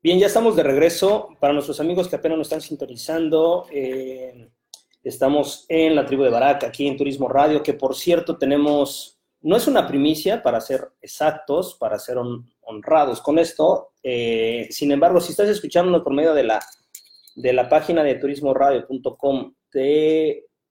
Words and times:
Bien, 0.00 0.20
ya 0.20 0.28
estamos 0.28 0.54
de 0.54 0.62
regreso. 0.62 1.30
Para 1.40 1.52
nuestros 1.52 1.80
amigos 1.80 2.06
que 2.06 2.14
apenas 2.14 2.38
nos 2.38 2.46
están 2.46 2.60
sintonizando, 2.60 3.66
eh, 3.72 4.48
estamos 5.02 5.66
en 5.68 5.96
la 5.96 6.06
tribu 6.06 6.22
de 6.22 6.30
Barak, 6.30 6.62
aquí 6.62 6.86
en 6.86 6.96
Turismo 6.96 7.28
Radio, 7.28 7.64
que 7.64 7.74
por 7.74 7.96
cierto 7.96 8.38
tenemos, 8.38 9.18
no 9.40 9.56
es 9.56 9.66
una 9.66 9.88
primicia 9.88 10.40
para 10.40 10.60
ser 10.60 10.88
exactos, 11.02 11.74
para 11.74 11.98
ser 11.98 12.16
honrados 12.60 13.20
con 13.20 13.40
esto. 13.40 13.90
Eh, 14.00 14.68
sin 14.70 14.92
embargo, 14.92 15.20
si 15.20 15.32
estás 15.32 15.48
escuchándonos 15.48 16.02
por 16.02 16.14
medio 16.14 16.32
de 16.32 16.44
la, 16.44 16.60
de 17.34 17.52
la 17.52 17.68
página 17.68 18.04
de 18.04 18.14
turismoradio.com, 18.14 19.52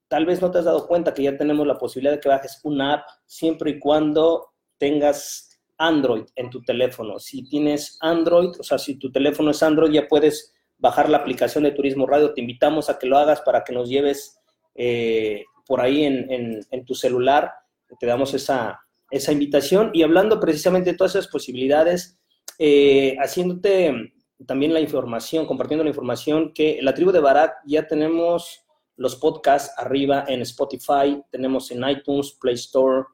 tal 0.08 0.26
vez 0.26 0.42
no 0.42 0.52
te 0.52 0.60
has 0.60 0.66
dado 0.66 0.88
cuenta 0.88 1.14
que 1.14 1.24
ya 1.24 1.36
tenemos 1.36 1.68
la 1.68 1.78
posibilidad 1.78 2.14
de 2.14 2.22
que 2.22 2.30
bajes 2.30 2.62
una 2.64 2.94
app 2.94 3.08
siempre 3.26 3.72
y 3.72 3.80
cuando 3.80 4.54
tengas 4.78 5.57
Android 5.78 6.24
en 6.36 6.50
tu 6.50 6.62
teléfono. 6.62 7.20
Si 7.20 7.48
tienes 7.48 7.98
Android, 8.02 8.52
o 8.60 8.64
sea, 8.64 8.78
si 8.78 8.96
tu 8.96 9.12
teléfono 9.12 9.52
es 9.52 9.62
Android, 9.64 9.92
ya 9.92 10.08
puedes 10.08 10.54
bajar 10.78 11.10
la 11.10 11.18
aplicación 11.18 11.64
de 11.64 11.72
Turismo 11.72 12.06
Radio. 12.06 12.34
Te 12.34 12.42
invitamos 12.42 12.90
a 12.90 12.98
que 12.98 13.08
lo 13.08 13.18
hagas 13.18 13.42
para 13.42 13.64
que 13.64 13.74
nos 13.74 13.90
lleves 13.90 14.40
eh, 14.76 15.44
por 15.66 15.82
ahí 15.82 16.04
en, 16.04 16.86
tu 16.86 16.96
celular. 16.96 17.52
Te 18.00 18.06
damos 18.06 18.34
esa, 18.34 18.80
esa 19.10 19.32
invitación. 19.32 19.92
Y 19.94 20.04
hablando 20.04 20.40
precisamente 20.40 20.92
de 20.92 20.98
todas 20.98 21.16
esas 21.16 21.28
posibilidades, 21.28 22.20
eh, 22.60 23.16
haciéndote 23.20 24.14
también 24.46 24.74
la 24.74 24.80
información, 24.80 25.46
compartiendo 25.46 25.84
la 25.84 25.90
información 25.90 26.54
que 26.54 26.80
la 26.82 26.94
tribu 26.94 27.12
de 27.12 27.20
Barak 27.20 27.56
ya 27.66 27.88
tenemos 27.88 28.64
los 28.96 29.16
podcasts 29.16 29.74
arriba 29.78 30.26
en 30.28 30.42
Spotify, 30.42 31.22
tenemos 31.32 31.72
en 31.72 31.88
iTunes, 31.88 32.32
Play 32.40 32.56
Store, 32.56 33.06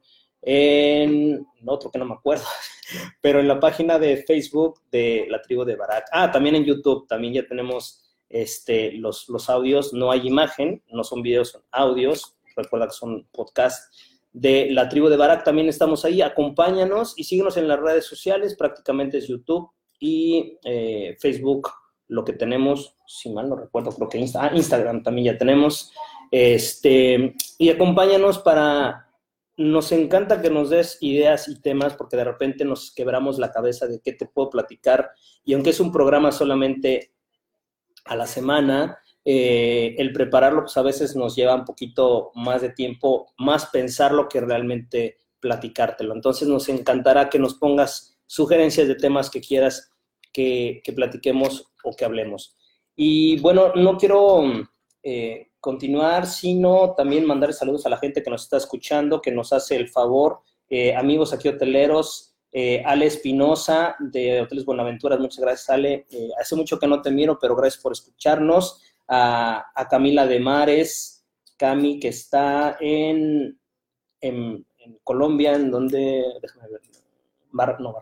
en 0.46 1.46
otro 1.64 1.90
que 1.90 1.98
no 1.98 2.04
me 2.04 2.14
acuerdo, 2.14 2.44
pero 3.22 3.40
en 3.40 3.48
la 3.48 3.58
página 3.58 3.98
de 3.98 4.18
Facebook 4.18 4.80
de 4.90 5.26
la 5.28 5.40
tribu 5.40 5.64
de 5.64 5.76
Barak. 5.76 6.06
Ah, 6.12 6.30
también 6.30 6.54
en 6.54 6.64
YouTube, 6.64 7.06
también 7.08 7.34
ya 7.34 7.46
tenemos 7.46 8.04
este, 8.28 8.92
los, 8.92 9.28
los 9.28 9.48
audios, 9.48 9.92
no 9.92 10.10
hay 10.10 10.26
imagen, 10.26 10.82
no 10.88 11.04
son 11.04 11.22
videos, 11.22 11.50
son 11.50 11.62
audios, 11.70 12.36
recuerda 12.56 12.86
que 12.86 12.92
son 12.92 13.26
podcasts 13.32 14.14
de 14.32 14.68
la 14.70 14.88
tribu 14.88 15.08
de 15.08 15.16
Barak, 15.16 15.44
también 15.44 15.68
estamos 15.68 16.04
ahí, 16.04 16.20
acompáñanos 16.20 17.14
y 17.16 17.24
síguenos 17.24 17.56
en 17.56 17.68
las 17.68 17.78
redes 17.78 18.04
sociales, 18.04 18.56
prácticamente 18.56 19.18
es 19.18 19.28
YouTube 19.28 19.70
y 20.00 20.58
eh, 20.64 21.16
Facebook, 21.20 21.70
lo 22.08 22.24
que 22.24 22.32
tenemos, 22.32 22.96
si 23.06 23.30
mal 23.30 23.48
no 23.48 23.56
recuerdo, 23.56 23.92
creo 23.92 24.08
que 24.08 24.26
ah, 24.34 24.50
Instagram 24.52 25.02
también 25.02 25.32
ya 25.32 25.38
tenemos, 25.38 25.92
este, 26.30 27.34
y 27.58 27.70
acompáñanos 27.70 28.40
para 28.40 29.03
nos 29.56 29.92
encanta 29.92 30.42
que 30.42 30.50
nos 30.50 30.70
des 30.70 30.98
ideas 31.00 31.48
y 31.48 31.60
temas 31.60 31.94
porque 31.94 32.16
de 32.16 32.24
repente 32.24 32.64
nos 32.64 32.92
quebramos 32.92 33.38
la 33.38 33.52
cabeza 33.52 33.86
de 33.86 34.00
qué 34.00 34.12
te 34.12 34.26
puedo 34.26 34.50
platicar 34.50 35.10
y 35.44 35.54
aunque 35.54 35.70
es 35.70 35.80
un 35.80 35.92
programa 35.92 36.32
solamente 36.32 37.12
a 38.04 38.16
la 38.16 38.26
semana, 38.26 38.98
eh, 39.24 39.94
el 39.98 40.12
prepararlo 40.12 40.62
pues 40.62 40.76
a 40.76 40.82
veces 40.82 41.16
nos 41.16 41.36
lleva 41.36 41.54
un 41.54 41.64
poquito 41.64 42.32
más 42.34 42.62
de 42.62 42.70
tiempo, 42.70 43.32
más 43.38 43.66
pensarlo 43.66 44.28
que 44.28 44.40
realmente 44.40 45.18
platicártelo. 45.40 46.14
Entonces 46.14 46.48
nos 46.48 46.68
encantará 46.68 47.30
que 47.30 47.38
nos 47.38 47.54
pongas 47.54 48.18
sugerencias 48.26 48.88
de 48.88 48.96
temas 48.96 49.30
que 49.30 49.40
quieras 49.40 49.92
que, 50.32 50.80
que 50.84 50.92
platiquemos 50.92 51.72
o 51.84 51.94
que 51.94 52.04
hablemos. 52.04 52.56
Y 52.96 53.38
bueno, 53.40 53.72
no 53.74 53.96
quiero 53.96 54.42
eh, 55.02 55.48
continuar, 55.64 56.26
sino 56.26 56.94
también 56.94 57.24
mandar 57.24 57.54
saludos 57.54 57.86
a 57.86 57.88
la 57.88 57.96
gente 57.96 58.22
que 58.22 58.28
nos 58.28 58.42
está 58.42 58.58
escuchando, 58.58 59.22
que 59.22 59.32
nos 59.32 59.50
hace 59.50 59.76
el 59.76 59.88
favor, 59.88 60.40
eh, 60.68 60.94
amigos 60.94 61.32
aquí 61.32 61.48
hoteleros, 61.48 62.34
eh, 62.52 62.82
Ale 62.84 63.06
Espinosa 63.06 63.96
de 63.98 64.42
Hoteles 64.42 64.66
Buenaventuras, 64.66 65.18
muchas 65.18 65.38
gracias 65.38 65.70
Ale, 65.70 66.06
hace 66.38 66.54
mucho 66.54 66.78
que 66.78 66.86
no 66.86 67.00
te 67.00 67.10
miro, 67.10 67.38
pero 67.40 67.56
gracias 67.56 67.82
por 67.82 67.92
escucharnos, 67.92 68.82
a, 69.08 69.64
Camila 69.88 70.26
de 70.26 70.38
Mares, 70.38 71.24
Cami, 71.56 71.98
que 71.98 72.08
está 72.08 72.76
en, 72.78 73.58
en, 74.20 74.66
Colombia, 75.02 75.54
en 75.54 75.70
donde, 75.70 76.26
déjame 76.42 76.68
ver, 76.68 77.80
no, 77.80 77.94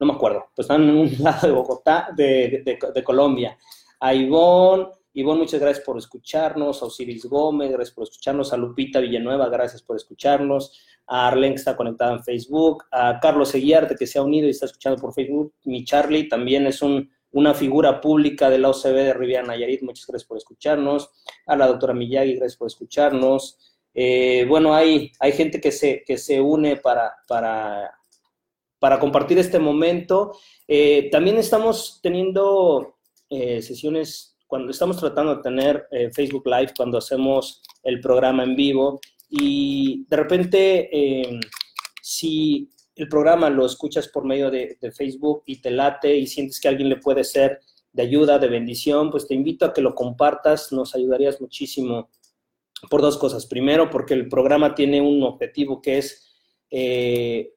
no, 0.00 0.06
me 0.06 0.12
acuerdo, 0.12 0.48
pues 0.52 0.64
están 0.64 0.82
en 0.82 0.96
un 0.96 1.10
lado 1.20 1.46
de 1.46 1.52
Bogotá, 1.52 2.08
de, 2.16 2.80
de 2.92 3.04
Colombia, 3.04 3.56
a 4.00 4.12
Ivonne, 4.12 4.88
Ivonne, 5.18 5.40
muchas 5.40 5.60
gracias 5.60 5.82
por 5.82 5.96
escucharnos. 5.96 6.82
A 6.82 6.86
Osiris 6.86 7.24
Gómez, 7.24 7.70
gracias 7.70 7.94
por 7.94 8.04
escucharnos. 8.04 8.52
A 8.52 8.58
Lupita 8.58 9.00
Villanueva, 9.00 9.48
gracias 9.48 9.80
por 9.80 9.96
escucharnos. 9.96 10.78
A 11.06 11.28
Arlen, 11.28 11.52
que 11.52 11.58
está 11.58 11.74
conectada 11.74 12.12
en 12.12 12.22
Facebook. 12.22 12.84
A 12.90 13.18
Carlos 13.18 13.54
Eguiarte, 13.54 13.96
que 13.96 14.06
se 14.06 14.18
ha 14.18 14.22
unido 14.22 14.46
y 14.46 14.50
está 14.50 14.66
escuchando 14.66 15.00
por 15.00 15.14
Facebook. 15.14 15.54
Mi 15.64 15.86
Charlie 15.86 16.28
también 16.28 16.66
es 16.66 16.82
una 16.82 17.54
figura 17.54 17.98
pública 17.98 18.50
de 18.50 18.58
la 18.58 18.68
OCB 18.68 18.92
de 18.92 19.14
Riviera 19.14 19.42
Nayarit. 19.42 19.80
Muchas 19.80 20.06
gracias 20.06 20.28
por 20.28 20.36
escucharnos. 20.36 21.10
A 21.46 21.56
la 21.56 21.66
doctora 21.66 21.94
Miyagi, 21.94 22.34
gracias 22.34 22.58
por 22.58 22.66
escucharnos. 22.66 23.58
Eh, 23.94 24.44
bueno, 24.46 24.74
hay, 24.74 25.12
hay 25.18 25.32
gente 25.32 25.62
que 25.62 25.72
se, 25.72 26.04
que 26.06 26.18
se 26.18 26.42
une 26.42 26.76
para, 26.76 27.14
para, 27.26 27.90
para 28.78 28.98
compartir 28.98 29.38
este 29.38 29.58
momento. 29.58 30.36
Eh, 30.68 31.08
también 31.10 31.38
estamos 31.38 32.00
teniendo 32.02 32.98
eh, 33.30 33.62
sesiones 33.62 34.35
cuando 34.46 34.70
estamos 34.70 34.98
tratando 34.98 35.36
de 35.36 35.42
tener 35.42 35.86
eh, 35.90 36.10
Facebook 36.12 36.46
Live, 36.46 36.72
cuando 36.76 36.98
hacemos 36.98 37.62
el 37.82 38.00
programa 38.00 38.44
en 38.44 38.56
vivo, 38.56 39.00
y 39.28 40.06
de 40.08 40.16
repente, 40.16 40.88
eh, 40.92 41.40
si 42.00 42.70
el 42.94 43.08
programa 43.08 43.50
lo 43.50 43.66
escuchas 43.66 44.08
por 44.08 44.24
medio 44.24 44.50
de, 44.50 44.78
Facebook 44.96 45.42
y 45.46 45.60
te 45.60 45.70
late 45.70 46.16
y 46.16 46.26
sientes 46.26 46.60
que 46.60 46.68
alguien 46.68 46.88
le 46.88 46.96
puede 46.96 47.24
ser 47.24 47.60
de 47.92 48.02
ayuda, 48.02 48.38
de 48.38 48.48
bendición, 48.48 49.10
pues 49.10 49.26
te 49.26 49.34
invito 49.34 49.66
a 49.66 49.72
que 49.72 49.80
lo 49.80 49.94
compartas, 49.94 50.72
nos 50.72 50.94
ayudarías 50.94 51.40
muchísimo 51.40 52.10
por 52.88 53.02
dos 53.02 53.18
cosas. 53.18 53.46
Primero, 53.46 53.90
porque 53.90 54.14
el 54.14 54.28
programa 54.28 54.74
tiene 54.74 55.00
un 55.00 55.22
objetivo 55.22 55.82
que 55.82 55.98
es 55.98 56.34
eh, 56.70 57.52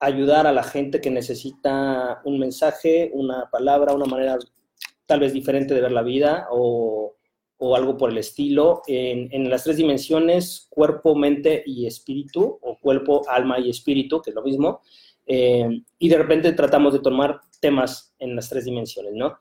ayudar 0.00 0.46
a 0.46 0.52
la 0.52 0.64
gente 0.64 1.00
que 1.00 1.10
necesita 1.10 2.20
un 2.24 2.38
mensaje, 2.38 3.10
una 3.14 3.48
palabra, 3.50 3.94
una 3.94 4.06
manera 4.06 4.38
tal 5.06 5.20
vez 5.20 5.32
diferente 5.32 5.74
de 5.74 5.80
ver 5.80 5.92
la 5.92 6.02
vida 6.02 6.48
o, 6.50 7.14
algo 7.74 7.96
por 7.96 8.10
el 8.10 8.18
estilo, 8.18 8.82
en, 8.86 9.48
las 9.48 9.64
tres 9.64 9.78
dimensiones, 9.78 10.66
cuerpo, 10.68 11.14
mente 11.14 11.62
y 11.64 11.86
espíritu, 11.86 12.58
o 12.60 12.78
cuerpo, 12.78 13.22
alma 13.28 13.58
y 13.58 13.70
espíritu, 13.70 14.20
que 14.20 14.30
es 14.30 14.36
lo 14.36 14.42
mismo, 14.42 14.82
eh, 15.26 15.82
y 15.98 16.08
de 16.08 16.18
repente 16.18 16.52
tratamos 16.52 16.92
de 16.92 16.98
tomar 17.00 17.40
temas 17.60 18.14
en 18.18 18.36
las 18.36 18.48
tres 18.48 18.66
dimensiones, 18.66 19.14
¿no? 19.14 19.38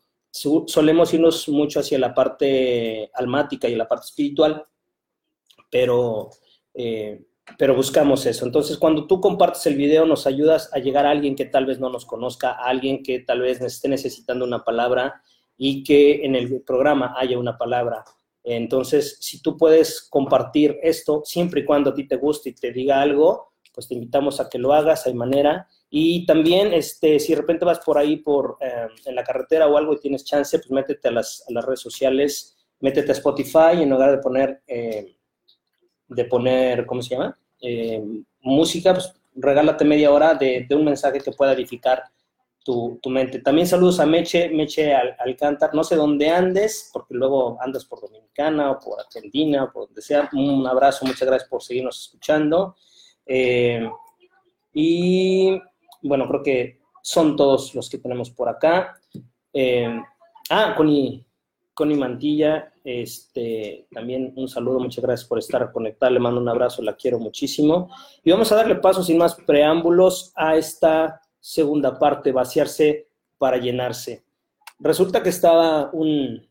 solemos 0.67 1.13
irnos 1.13 1.47
mucho 1.47 1.79
hacia 1.79 1.97
la 1.97 2.13
parte 2.13 3.09
almática 3.13 3.69
y 3.69 3.75
la 3.75 3.87
parte 3.87 4.05
espiritual, 4.05 4.65
pero, 5.71 6.29
eh, 6.73 7.25
pero 7.57 7.73
buscamos 7.73 8.25
eso. 8.25 8.45
Entonces, 8.45 8.77
cuando 8.77 9.07
tú 9.07 9.21
compartes 9.21 9.65
el 9.65 9.75
video, 9.75 10.05
nos 10.05 10.27
ayudas 10.27 10.69
a 10.73 10.79
llegar 10.79 11.05
a 11.05 11.11
alguien 11.11 11.35
que 11.35 11.45
tal 11.45 11.65
vez 11.65 11.79
no 11.79 11.89
nos 11.89 12.05
conozca, 12.05 12.51
a 12.51 12.65
alguien 12.65 13.01
que 13.01 13.19
tal 13.19 13.41
vez 13.41 13.61
esté 13.61 13.87
necesitando 13.87 14.43
una 14.43 14.63
palabra, 14.63 15.21
y 15.57 15.83
que 15.83 16.25
en 16.25 16.35
el 16.35 16.61
programa 16.61 17.15
haya 17.17 17.37
una 17.37 17.57
palabra. 17.57 18.03
Entonces, 18.43 19.17
si 19.21 19.41
tú 19.41 19.57
puedes 19.57 20.07
compartir 20.09 20.77
esto, 20.83 21.23
siempre 21.25 21.61
y 21.61 21.65
cuando 21.65 21.89
a 21.89 21.93
ti 21.95 22.07
te 22.07 22.17
guste 22.17 22.49
y 22.49 22.53
te 22.53 22.71
diga 22.71 23.01
algo, 23.01 23.53
pues 23.73 23.87
te 23.87 23.95
invitamos 23.95 24.39
a 24.39 24.49
que 24.49 24.57
lo 24.59 24.73
hagas, 24.73 25.05
hay 25.05 25.13
manera. 25.13 25.67
Y 25.89 26.25
también, 26.25 26.73
este, 26.73 27.19
si 27.19 27.33
de 27.33 27.41
repente 27.41 27.65
vas 27.65 27.79
por 27.79 27.97
ahí 27.97 28.17
por, 28.17 28.57
eh, 28.61 28.87
en 29.05 29.15
la 29.15 29.23
carretera 29.23 29.67
o 29.67 29.77
algo 29.77 29.93
y 29.93 29.99
tienes 29.99 30.23
chance, 30.23 30.57
pues 30.59 30.71
métete 30.71 31.09
a 31.09 31.11
las, 31.11 31.43
a 31.47 31.51
las 31.51 31.65
redes 31.65 31.81
sociales, 31.81 32.55
métete 32.79 33.11
a 33.11 33.13
Spotify 33.13 33.81
en 33.81 33.89
lugar 33.89 34.11
de 34.11 34.17
poner, 34.19 34.61
eh, 34.67 35.17
de 36.07 36.25
poner, 36.25 36.85
¿cómo 36.85 37.01
se 37.01 37.15
llama? 37.15 37.37
Eh, 37.59 38.01
música, 38.41 38.93
pues 38.93 39.11
regálate 39.35 39.83
media 39.83 40.11
hora 40.11 40.35
de, 40.35 40.65
de 40.69 40.75
un 40.75 40.85
mensaje 40.85 41.19
que 41.19 41.31
pueda 41.31 41.53
edificar 41.53 42.03
tu, 42.65 42.99
mente. 43.09 43.39
También 43.39 43.67
saludos 43.67 43.99
a 43.99 44.07
Meche, 44.07 44.49
Meche 44.49 44.93
Al, 44.93 45.15
no 45.73 45.83
sé 45.83 45.95
dónde 45.95 46.29
andes, 46.29 46.89
porque 46.91 47.13
luego 47.13 47.57
andas 47.61 47.85
por 47.85 48.01
Dominicana 48.01 48.71
o 48.71 48.79
por 48.79 48.99
Argentina 48.99 49.65
o 49.65 49.71
por 49.71 49.85
donde 49.85 50.01
sea. 50.01 50.27
Un 50.33 50.65
abrazo, 50.65 51.05
muchas 51.05 51.27
gracias 51.27 51.47
por 51.47 51.61
seguirnos 51.61 52.01
escuchando. 52.01 52.75
Eh, 53.23 53.87
y 54.73 55.61
bueno, 56.01 56.27
creo 56.27 56.41
que 56.41 56.79
son 57.03 57.35
todos 57.35 57.75
los 57.75 57.87
que 57.87 57.99
tenemos 57.99 58.31
por 58.31 58.49
acá. 58.49 58.99
Eh, 59.53 60.01
ah, 60.49 60.73
Connie, 60.75 61.23
Connie 61.75 61.97
Mantilla, 61.97 62.73
este, 62.83 63.87
también 63.91 64.33
un 64.35 64.47
saludo, 64.47 64.79
muchas 64.79 65.03
gracias 65.03 65.29
por 65.29 65.37
estar 65.37 65.71
conectada, 65.71 66.11
le 66.11 66.19
mando 66.19 66.41
un 66.41 66.49
abrazo, 66.49 66.81
la 66.81 66.95
quiero 66.95 67.19
muchísimo. 67.19 67.91
Y 68.23 68.31
vamos 68.31 68.51
a 68.51 68.55
darle 68.55 68.75
paso 68.75 69.03
sin 69.03 69.19
más 69.19 69.35
preámbulos 69.35 70.33
a 70.35 70.55
esta 70.55 71.21
segunda 71.45 71.99
parte, 71.99 72.31
vaciarse 72.31 73.07
para 73.37 73.57
llenarse. 73.57 74.23
Resulta 74.79 75.21
que 75.21 75.29
estaba 75.29 75.91
un 75.93 76.41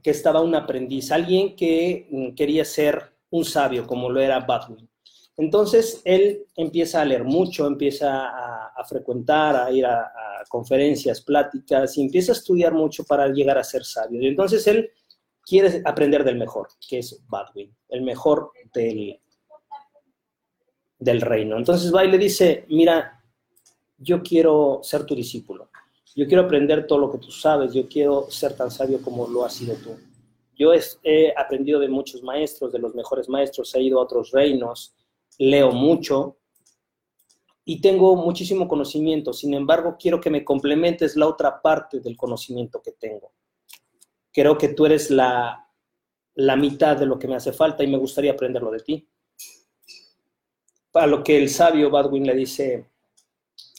que 0.00 0.10
estaba 0.10 0.40
un 0.40 0.54
aprendiz, 0.54 1.10
alguien 1.10 1.56
que 1.56 2.06
mm, 2.08 2.34
quería 2.36 2.64
ser 2.64 3.12
un 3.30 3.44
sabio, 3.44 3.84
como 3.88 4.08
lo 4.08 4.20
era 4.20 4.38
Batman. 4.38 4.88
Entonces 5.36 6.00
él 6.04 6.46
empieza 6.54 7.00
a 7.00 7.04
leer 7.04 7.24
mucho, 7.24 7.66
empieza 7.66 8.28
a, 8.28 8.84
frecuentar, 8.84 9.56
a 9.56 9.72
ir 9.72 9.84
a, 9.84 10.12
conferencias, 10.48 11.20
pláticas 11.20 11.98
y 11.98 12.02
empieza 12.02 12.30
a 12.30 12.36
estudiar 12.36 12.72
mucho 12.72 13.02
para 13.02 13.26
llegar 13.26 13.58
a 13.58 13.64
ser 13.64 13.84
sabio. 13.84 14.22
Y 14.22 14.28
entonces 14.28 14.64
él 14.68 14.92
quiere 15.42 15.82
aprender 15.84 16.22
del 16.22 16.38
mejor, 16.38 16.68
que 16.88 17.00
es 17.00 17.20
Badwin, 17.26 17.74
el 17.88 18.02
mejor 18.02 18.52
del, 18.72 19.20
del 20.98 21.20
reino. 21.20 21.56
Entonces 21.56 21.94
va 21.94 22.04
y 22.04 22.10
le 22.10 22.18
dice, 22.18 22.64
mira, 22.68 23.22
yo 23.98 24.22
quiero 24.22 24.80
ser 24.82 25.04
tu 25.04 25.14
discípulo, 25.14 25.70
yo 26.14 26.26
quiero 26.26 26.44
aprender 26.44 26.86
todo 26.86 26.98
lo 26.98 27.10
que 27.10 27.18
tú 27.18 27.30
sabes, 27.30 27.72
yo 27.72 27.88
quiero 27.88 28.30
ser 28.30 28.56
tan 28.56 28.70
sabio 28.70 29.00
como 29.02 29.28
lo 29.28 29.44
has 29.44 29.54
sido 29.54 29.74
tú. 29.76 29.96
Yo 30.56 30.72
he 31.04 31.32
aprendido 31.36 31.78
de 31.78 31.88
muchos 31.88 32.22
maestros, 32.22 32.72
de 32.72 32.80
los 32.80 32.94
mejores 32.94 33.28
maestros, 33.28 33.72
he 33.76 33.82
ido 33.82 34.00
a 34.00 34.02
otros 34.02 34.32
reinos, 34.32 34.92
leo 35.38 35.70
mucho 35.70 36.36
y 37.64 37.80
tengo 37.80 38.16
muchísimo 38.16 38.66
conocimiento. 38.66 39.32
Sin 39.32 39.54
embargo, 39.54 39.96
quiero 40.00 40.20
que 40.20 40.30
me 40.30 40.44
complementes 40.44 41.16
la 41.16 41.28
otra 41.28 41.62
parte 41.62 42.00
del 42.00 42.16
conocimiento 42.16 42.82
que 42.82 42.92
tengo. 42.92 43.30
Creo 44.32 44.58
que 44.58 44.68
tú 44.70 44.86
eres 44.86 45.10
la, 45.10 45.68
la 46.34 46.56
mitad 46.56 46.96
de 46.96 47.06
lo 47.06 47.18
que 47.18 47.28
me 47.28 47.36
hace 47.36 47.52
falta 47.52 47.84
y 47.84 47.88
me 47.88 47.98
gustaría 47.98 48.32
aprenderlo 48.32 48.70
de 48.70 48.80
ti. 48.80 49.08
A 50.94 51.06
lo 51.06 51.22
que 51.22 51.38
el 51.38 51.48
sabio 51.48 51.90
Badwin 51.90 52.26
le 52.26 52.34
dice, 52.34 52.86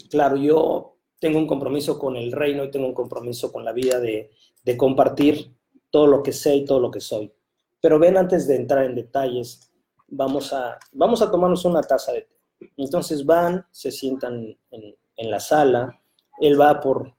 claro, 0.09 0.37
yo 0.37 0.97
tengo 1.19 1.37
un 1.37 1.47
compromiso 1.47 1.99
con 1.99 2.15
el 2.15 2.31
reino 2.31 2.63
y 2.63 2.71
tengo 2.71 2.87
un 2.87 2.93
compromiso 2.93 3.51
con 3.51 3.65
la 3.65 3.73
vida 3.73 3.99
de, 3.99 4.31
compartir 4.77 5.51
todo 5.89 6.05
lo 6.05 6.21
que 6.21 6.31
sé 6.31 6.55
y 6.55 6.65
todo 6.65 6.79
lo 6.79 6.91
que 6.91 7.01
soy. 7.01 7.33
Pero 7.81 7.97
ven 7.97 8.17
antes 8.17 8.47
de 8.47 8.55
entrar 8.55 8.85
en 8.85 8.93
detalles, 8.93 9.71
vamos 10.07 10.53
a, 10.53 10.77
vamos 10.91 11.23
a 11.23 11.31
tomarnos 11.31 11.65
una 11.65 11.81
taza 11.81 12.11
de 12.13 12.21
té. 12.21 12.71
Entonces 12.77 13.25
van, 13.25 13.65
se 13.71 13.91
sientan 13.91 14.55
en, 14.69 15.31
la 15.31 15.39
sala, 15.39 15.99
él 16.39 16.59
va 16.59 16.79
por, 16.79 17.13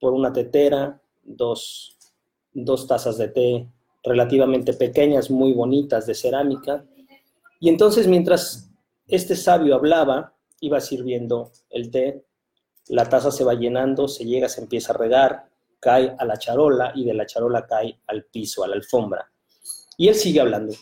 por 0.00 0.12
una 0.12 0.32
tetera, 0.32 1.00
dos, 1.22 1.96
dos 2.52 2.86
tazas 2.86 3.16
de 3.18 3.28
té 3.28 3.68
relativamente 4.02 4.72
pequeñas, 4.72 5.30
muy 5.30 5.52
bonitas, 5.52 6.06
de 6.06 6.14
cerámica. 6.14 6.84
Y 7.60 7.68
entonces 7.68 8.06
mientras 8.06 8.70
este 9.06 9.36
sabio 9.36 9.74
hablaba, 9.74 10.34
iba 10.60 10.80
sirviendo 10.80 11.52
el 11.70 11.90
té, 11.90 12.24
la 12.88 13.08
taza 13.08 13.30
se 13.30 13.44
va 13.44 13.54
llenando, 13.54 14.08
se 14.08 14.24
llega, 14.24 14.48
se 14.48 14.60
empieza 14.60 14.92
a 14.92 14.96
regar, 14.96 15.48
cae 15.80 16.14
a 16.18 16.24
la 16.24 16.38
charola 16.38 16.92
y 16.94 17.04
de 17.04 17.14
la 17.14 17.26
charola 17.26 17.66
cae 17.66 18.00
al 18.06 18.24
piso, 18.24 18.64
a 18.64 18.68
la 18.68 18.76
alfombra. 18.76 19.30
Y 19.96 20.08
él 20.08 20.14
sigue 20.14 20.40
hablando. 20.40 20.74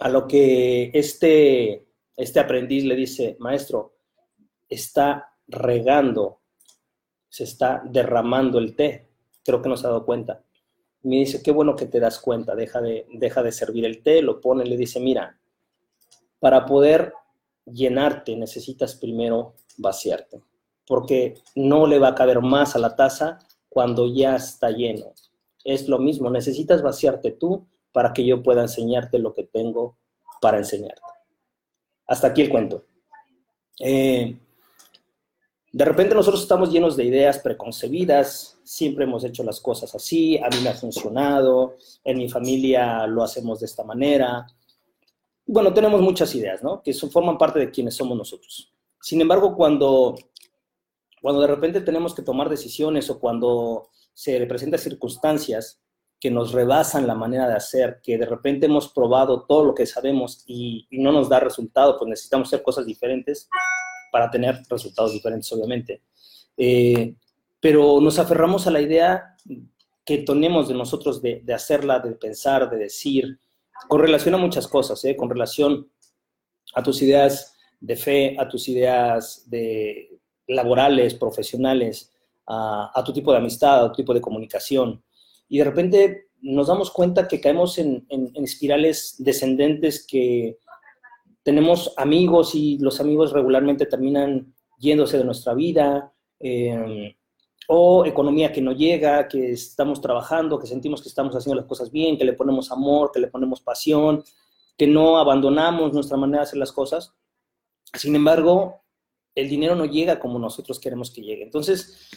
A 0.00 0.08
lo 0.08 0.26
que 0.26 0.90
este, 0.92 1.86
este 2.16 2.40
aprendiz 2.40 2.84
le 2.84 2.96
dice, 2.96 3.36
maestro, 3.38 3.96
está 4.68 5.34
regando, 5.46 6.40
se 7.28 7.44
está 7.44 7.82
derramando 7.84 8.58
el 8.58 8.74
té. 8.74 9.08
Creo 9.44 9.62
que 9.62 9.68
no 9.68 9.76
se 9.76 9.86
ha 9.86 9.90
dado 9.90 10.04
cuenta. 10.04 10.42
Me 11.02 11.16
dice, 11.16 11.42
qué 11.42 11.50
bueno 11.50 11.76
que 11.76 11.86
te 11.86 12.00
das 12.00 12.18
cuenta, 12.18 12.54
deja 12.54 12.80
de, 12.80 13.06
deja 13.12 13.42
de 13.42 13.52
servir 13.52 13.84
el 13.84 14.02
té, 14.02 14.22
lo 14.22 14.40
pone, 14.40 14.64
le 14.64 14.76
dice, 14.76 15.00
mira, 15.00 15.38
para 16.40 16.64
poder 16.64 17.12
llenarte 17.66 18.36
necesitas 18.36 18.94
primero 18.94 19.54
vaciarte, 19.76 20.42
porque 20.86 21.34
no 21.54 21.86
le 21.86 21.98
va 21.98 22.08
a 22.08 22.14
caber 22.14 22.40
más 22.40 22.76
a 22.76 22.78
la 22.78 22.96
taza 22.96 23.38
cuando 23.68 24.06
ya 24.06 24.36
está 24.36 24.70
lleno. 24.70 25.12
Es 25.64 25.88
lo 25.88 25.98
mismo, 25.98 26.30
necesitas 26.30 26.82
vaciarte 26.82 27.32
tú 27.32 27.66
para 27.92 28.12
que 28.12 28.24
yo 28.24 28.42
pueda 28.42 28.62
enseñarte 28.62 29.18
lo 29.18 29.34
que 29.34 29.44
tengo 29.44 29.96
para 30.40 30.58
enseñarte. 30.58 31.02
Hasta 32.06 32.28
aquí 32.28 32.42
el 32.42 32.50
cuento. 32.50 32.84
Eh, 33.80 34.38
de 35.72 35.84
repente 35.84 36.14
nosotros 36.14 36.42
estamos 36.42 36.70
llenos 36.70 36.96
de 36.96 37.04
ideas 37.04 37.40
preconcebidas, 37.40 38.60
siempre 38.62 39.04
hemos 39.04 39.24
hecho 39.24 39.42
las 39.42 39.60
cosas 39.60 39.92
así, 39.94 40.38
a 40.38 40.48
mí 40.48 40.56
me 40.62 40.68
ha 40.68 40.74
funcionado, 40.74 41.76
en 42.04 42.18
mi 42.18 42.28
familia 42.28 43.06
lo 43.08 43.24
hacemos 43.24 43.58
de 43.58 43.66
esta 43.66 43.82
manera. 43.82 44.46
Bueno, 45.46 45.72
tenemos 45.72 46.00
muchas 46.00 46.34
ideas, 46.34 46.62
¿no? 46.62 46.82
Que 46.82 46.94
forman 46.94 47.38
parte 47.38 47.58
de 47.58 47.70
quienes 47.70 47.94
somos 47.94 48.16
nosotros. 48.16 48.72
Sin 49.00 49.20
embargo, 49.20 49.54
cuando 49.54 50.16
cuando 51.24 51.40
de 51.40 51.46
repente 51.46 51.80
tenemos 51.80 52.14
que 52.14 52.20
tomar 52.20 52.50
decisiones 52.50 53.08
o 53.08 53.18
cuando 53.18 53.88
se 54.12 54.44
presentan 54.44 54.78
circunstancias 54.78 55.80
que 56.20 56.30
nos 56.30 56.52
rebasan 56.52 57.06
la 57.06 57.14
manera 57.14 57.48
de 57.48 57.54
hacer, 57.54 58.00
que 58.02 58.18
de 58.18 58.26
repente 58.26 58.66
hemos 58.66 58.90
probado 58.90 59.46
todo 59.46 59.64
lo 59.64 59.74
que 59.74 59.86
sabemos 59.86 60.44
y, 60.46 60.86
no 60.90 61.12
nos 61.12 61.30
da 61.30 61.40
resultado, 61.40 61.96
pues 61.96 62.10
necesitamos 62.10 62.48
hacer 62.48 62.62
cosas 62.62 62.84
diferentes 62.84 63.48
para 64.12 64.30
tener 64.30 64.60
resultados 64.68 65.14
diferentes, 65.14 65.50
obviamente. 65.50 66.02
Eh, 66.58 67.14
pero 67.58 68.02
nos 68.02 68.18
aferramos 68.18 68.66
a 68.66 68.70
la 68.70 68.82
idea 68.82 69.34
que 70.04 70.18
tenemos 70.18 70.68
de 70.68 70.74
nosotros 70.74 71.22
de, 71.22 71.42
hacerla, 71.54 72.00
de 72.00 72.12
pensar, 72.16 72.68
de 72.68 72.76
decir, 72.76 73.38
con 73.88 74.00
relación 74.00 74.34
a 74.34 74.38
muchas 74.38 74.68
cosas, 74.68 75.04
¿eh? 75.04 75.16
con 75.16 75.28
relación 75.28 75.90
a 76.74 76.82
tus 76.82 77.02
ideas 77.02 77.56
de 77.80 77.96
fe, 77.96 78.36
a 78.38 78.48
tus 78.48 78.68
ideas 78.68 79.48
de, 79.48 80.14
laborales, 80.46 81.14
profesionales, 81.14 82.12
a, 82.46 83.02
tu 83.04 83.12
tipo 83.12 83.32
de 83.32 83.38
amistad, 83.38 83.84
a 83.84 83.88
tu 83.88 83.96
tipo 83.96 84.14
de 84.14 84.20
comunicación. 84.20 85.02
Y 85.48 85.58
de 85.58 85.64
repente 85.64 86.26
nos 86.40 86.66
damos 86.66 86.90
cuenta 86.90 87.26
que 87.26 87.40
caemos 87.40 87.78
en, 87.78 88.06
espirales 88.34 89.16
descendentes 89.18 90.06
que 90.06 90.58
tenemos 91.42 91.94
amigos 91.96 92.54
y 92.54 92.78
los 92.78 93.00
amigos 93.00 93.32
regularmente 93.32 93.86
terminan 93.86 94.54
yéndose 94.78 95.18
de 95.18 95.24
nuestra 95.24 95.54
vida, 95.54 96.12
em, 96.40 97.14
o 97.68 98.04
economía 98.04 98.52
que 98.52 98.60
no 98.60 98.72
llega, 98.72 99.28
que 99.28 99.52
estamos 99.52 100.00
trabajando, 100.00 100.58
que 100.58 100.66
sentimos 100.66 101.02
que 101.02 101.08
estamos 101.08 101.34
haciendo 101.34 101.60
las 101.60 101.68
cosas 101.68 101.90
bien, 101.90 102.18
que 102.18 102.24
le 102.24 102.34
ponemos 102.34 102.70
amor, 102.70 103.10
que 103.12 103.20
le 103.20 103.28
ponemos 103.28 103.60
pasión, 103.60 104.22
que 104.76 104.86
no 104.86 105.18
abandonamos 105.18 105.92
nuestra 105.92 106.16
manera 106.16 106.40
de 106.40 106.44
hacer 106.44 106.58
las 106.58 106.72
cosas. 106.72 107.14
Sin 107.94 108.14
embargo, 108.16 108.82
el 109.34 109.48
dinero 109.48 109.74
no 109.74 109.86
llega 109.86 110.20
como 110.20 110.38
nosotros 110.38 110.78
queremos 110.78 111.10
que 111.10 111.22
llegue. 111.22 111.42
Entonces, 111.42 112.10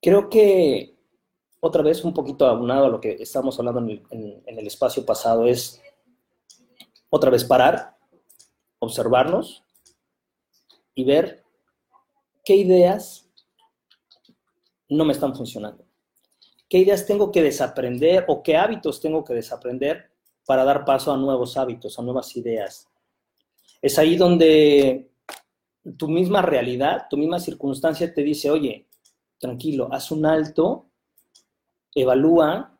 creo 0.00 0.28
que 0.28 0.98
otra 1.60 1.82
vez 1.82 2.04
un 2.04 2.12
poquito 2.12 2.46
abonado 2.46 2.86
a 2.86 2.88
lo 2.88 3.00
que 3.00 3.12
estamos 3.20 3.58
hablando 3.58 3.80
en 3.80 4.42
el, 4.46 4.66
espacio 4.66 5.06
pasado 5.06 5.46
es 5.46 5.80
otra 7.08 7.30
vez 7.30 7.44
parar, 7.44 7.96
observarnos 8.80 9.62
y 10.94 11.04
ver 11.04 11.41
qué 12.44 12.56
ideas 12.56 13.28
no 14.88 15.04
me 15.04 15.12
están 15.12 15.34
funcionando. 15.34 15.84
¿Qué 16.68 16.78
ideas 16.78 17.06
tengo 17.06 17.30
que 17.30 17.42
desaprender 17.42 18.24
o 18.28 18.42
qué 18.42 18.56
hábitos 18.56 19.00
tengo 19.00 19.24
que 19.24 19.34
desaprender 19.34 20.10
para 20.46 20.64
dar 20.64 20.84
paso 20.84 21.12
a 21.12 21.16
nuevos 21.16 21.56
hábitos, 21.56 21.98
a 21.98 22.02
nuevas 22.02 22.34
ideas? 22.36 22.88
Es 23.80 23.98
ahí 23.98 24.16
donde 24.16 25.10
tu 25.96 26.08
misma 26.08 26.42
realidad, 26.42 27.06
tu 27.10 27.16
misma 27.16 27.40
circunstancia 27.40 28.12
te 28.12 28.22
dice, 28.22 28.50
oye, 28.50 28.86
tranquilo, 29.38 29.88
haz 29.92 30.10
un 30.10 30.24
alto, 30.24 30.86
evalúa 31.94 32.78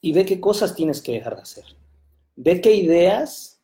y 0.00 0.12
ve 0.12 0.24
qué 0.24 0.40
cosas 0.40 0.74
tienes 0.74 1.02
que 1.02 1.12
dejar 1.12 1.36
de 1.36 1.42
hacer. 1.42 1.64
Ve 2.36 2.60
qué 2.60 2.74
ideas 2.74 3.62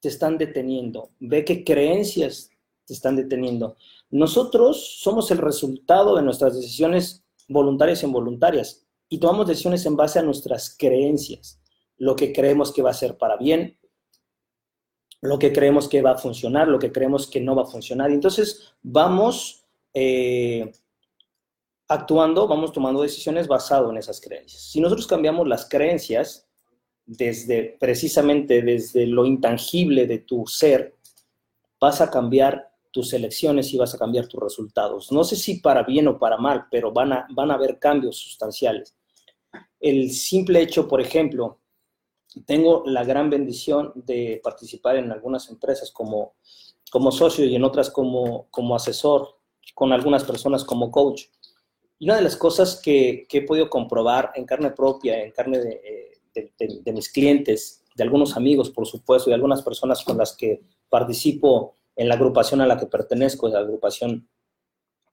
te 0.00 0.08
están 0.08 0.36
deteniendo, 0.36 1.10
ve 1.20 1.44
qué 1.44 1.64
creencias 1.64 2.50
te 2.86 2.92
están 2.92 3.16
deteniendo. 3.16 3.76
Nosotros 4.14 4.98
somos 5.00 5.30
el 5.30 5.38
resultado 5.38 6.14
de 6.14 6.22
nuestras 6.22 6.54
decisiones 6.54 7.24
voluntarias 7.48 8.02
e 8.02 8.06
involuntarias 8.06 8.86
y 9.08 9.18
tomamos 9.18 9.48
decisiones 9.48 9.84
en 9.86 9.96
base 9.96 10.20
a 10.20 10.22
nuestras 10.22 10.76
creencias, 10.78 11.60
lo 11.96 12.14
que 12.14 12.32
creemos 12.32 12.72
que 12.72 12.82
va 12.82 12.90
a 12.90 12.94
ser 12.94 13.18
para 13.18 13.36
bien 13.36 13.76
lo 15.24 15.38
que 15.38 15.54
creemos 15.54 15.88
que 15.88 16.02
va 16.02 16.10
a 16.10 16.18
funcionar, 16.18 16.68
lo 16.68 16.78
que 16.78 16.92
creemos 16.92 17.26
que 17.26 17.40
no 17.40 17.56
va 17.56 17.62
a 17.62 17.66
funcionar. 17.66 18.10
entonces 18.10 18.74
vamos 18.82 19.64
eh, 19.94 20.70
actuando, 21.88 22.46
vamos 22.46 22.72
tomando 22.72 23.00
decisiones 23.00 23.48
basado 23.48 23.90
en 23.90 23.96
esas 23.96 24.20
creencias. 24.20 24.62
Si 24.62 24.82
nosotros 24.82 25.06
cambiamos 25.06 25.48
las 25.48 25.66
creencias 25.66 26.46
desde 27.06 27.74
precisamente 27.80 28.60
desde 28.60 29.06
lo 29.06 29.24
intangible 29.24 30.06
de 30.06 30.18
tu 30.18 30.46
ser, 30.46 30.94
vas 31.80 32.02
a 32.02 32.10
cambiar 32.10 32.73
tus 32.94 33.12
elecciones 33.12 33.74
y 33.74 33.76
vas 33.76 33.92
a 33.92 33.98
cambiar 33.98 34.28
tus 34.28 34.40
resultados. 34.40 35.10
No 35.10 35.24
sé 35.24 35.34
si 35.34 35.56
para 35.56 35.82
bien 35.82 36.06
o 36.06 36.16
para 36.16 36.36
mal, 36.36 36.66
pero 36.70 36.92
van 36.92 37.12
a, 37.12 37.26
van 37.30 37.50
a 37.50 37.54
haber 37.54 37.80
cambios 37.80 38.16
sustanciales. 38.16 38.94
El 39.80 40.12
simple 40.12 40.62
hecho, 40.62 40.86
por 40.86 41.00
ejemplo, 41.00 41.58
tengo 42.46 42.84
la 42.86 43.02
gran 43.02 43.30
bendición 43.30 43.92
de 43.96 44.40
participar 44.44 44.94
en 44.94 45.10
algunas 45.10 45.50
empresas 45.50 45.90
como, 45.90 46.34
como 46.88 47.10
socio 47.10 47.44
y 47.44 47.56
en 47.56 47.64
otras 47.64 47.90
como, 47.90 48.46
como 48.52 48.76
asesor, 48.76 49.40
con 49.74 49.92
algunas 49.92 50.22
personas 50.22 50.62
como 50.62 50.92
coach. 50.92 51.24
Y 51.98 52.04
una 52.04 52.14
de 52.14 52.22
las 52.22 52.36
cosas 52.36 52.80
que, 52.80 53.26
he 53.28 53.42
podido 53.42 53.68
comprobar 53.68 54.30
en 54.36 54.44
carne 54.44 54.70
propia, 54.70 55.20
en 55.20 55.32
carne 55.32 55.58
de, 55.58 56.92
mis 56.92 57.08
clientes, 57.10 57.82
de 57.96 58.04
algunos 58.04 58.36
amigos, 58.36 58.70
por 58.70 58.86
supuesto, 58.86 59.30
y 59.30 59.32
algunas 59.32 59.62
personas 59.62 60.04
con 60.04 60.16
las 60.16 60.36
que 60.36 60.62
participo 60.88 61.74
en 61.96 62.08
la 62.08 62.14
agrupación 62.14 62.60
a 62.60 62.66
la 62.66 62.78
que 62.78 62.86
pertenezco, 62.86 63.48
la 63.48 63.60
agrupación 63.60 64.28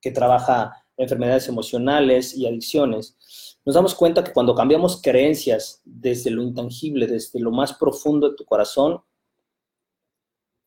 que 0.02 0.12
trabaja 0.12 0.86
enfermedades 0.98 1.48
emocionales 1.48 2.36
y 2.36 2.48
adicciones, 2.48 3.18
nos 3.64 3.76
damos 3.76 3.94
cuenta 3.94 4.24
que 4.24 4.34
cuando 4.34 4.56
cambiamos 4.56 5.02
creencias 5.02 5.82
desde 5.86 6.32
lo 6.32 6.42
intangible, 6.42 7.06
desde 7.08 7.40
lo 7.40 7.52
más 7.52 7.74
profundo 7.74 8.30
de 8.30 8.36
tu 8.36 8.46
corazón, 8.46 9.02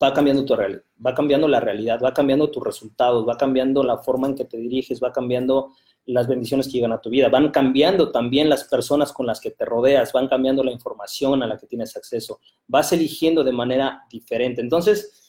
va 0.02 0.12
cambiando 0.12 0.44
tu 0.44 0.54
realidad, 0.54 0.82
va 1.04 1.14
cambiando 1.14 1.48
la 1.48 1.60
realidad, 1.60 2.00
va 2.02 2.14
cambiando 2.14 2.50
tus 2.50 2.62
resultados, 2.62 3.26
va 3.26 3.36
cambiando 3.36 3.82
la 3.82 3.98
forma 3.98 4.28
en 4.28 4.34
que 4.34 4.44
te 4.44 4.58
diriges, 4.58 5.02
va 5.02 5.12
cambiando 5.12 5.72
las 6.06 6.28
bendiciones 6.28 6.66
que 6.66 6.74
llegan 6.74 6.92
a 6.92 7.00
tu 7.00 7.10
vida, 7.10 7.28
van 7.28 7.50
cambiando 7.50 8.12
también 8.12 8.48
las 8.48 8.64
personas 8.64 9.12
con 9.12 9.26
las 9.26 9.40
que 9.40 9.50
te 9.50 9.64
rodeas, 9.64 10.12
van 10.12 10.28
cambiando 10.28 10.62
la 10.62 10.70
información 10.70 11.42
a 11.42 11.46
la 11.46 11.56
que 11.56 11.66
tienes 11.66 11.96
acceso, 11.96 12.40
vas 12.66 12.92
eligiendo 12.92 13.42
de 13.42 13.52
manera 13.52 14.04
diferente. 14.10 14.60
Entonces, 14.60 15.23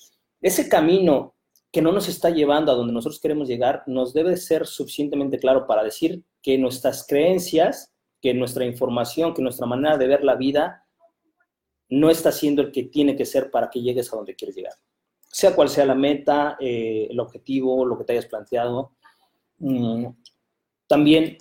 ese 0.45 0.69
camino 0.69 1.33
que 1.71 1.81
no 1.81 1.91
nos 1.91 2.07
está 2.07 2.29
llevando 2.29 2.71
a 2.71 2.75
donde 2.75 2.93
nosotros 2.93 3.19
queremos 3.19 3.47
llegar, 3.47 3.81
nos 3.87 4.13
debe 4.13 4.37
ser 4.37 4.67
suficientemente 4.67 5.39
claro 5.39 5.65
para 5.65 5.83
decir 5.83 6.23
que 6.43 6.55
nuestras 6.59 7.07
creencias, 7.07 7.91
que 8.21 8.31
nuestra 8.35 8.63
información, 8.63 9.33
que 9.33 9.41
nuestra 9.41 9.65
manera 9.65 9.97
de 9.97 10.05
ver 10.05 10.23
la 10.23 10.35
vida 10.35 10.85
no 11.89 12.11
está 12.11 12.31
siendo 12.31 12.61
el 12.61 12.71
que 12.71 12.83
tiene 12.83 13.15
que 13.15 13.25
ser 13.25 13.49
para 13.49 13.71
que 13.71 13.81
llegues 13.81 14.13
a 14.13 14.17
donde 14.17 14.35
quieres 14.35 14.55
llegar. 14.55 14.73
Sea 15.31 15.55
cual 15.55 15.67
sea 15.67 15.87
la 15.87 15.95
meta, 15.95 16.57
eh, 16.59 17.07
el 17.09 17.19
objetivo, 17.19 17.83
lo 17.83 17.97
que 17.97 18.03
te 18.03 18.13
hayas 18.13 18.27
planteado. 18.27 18.91
Mm, 19.57 20.05
también 20.85 21.39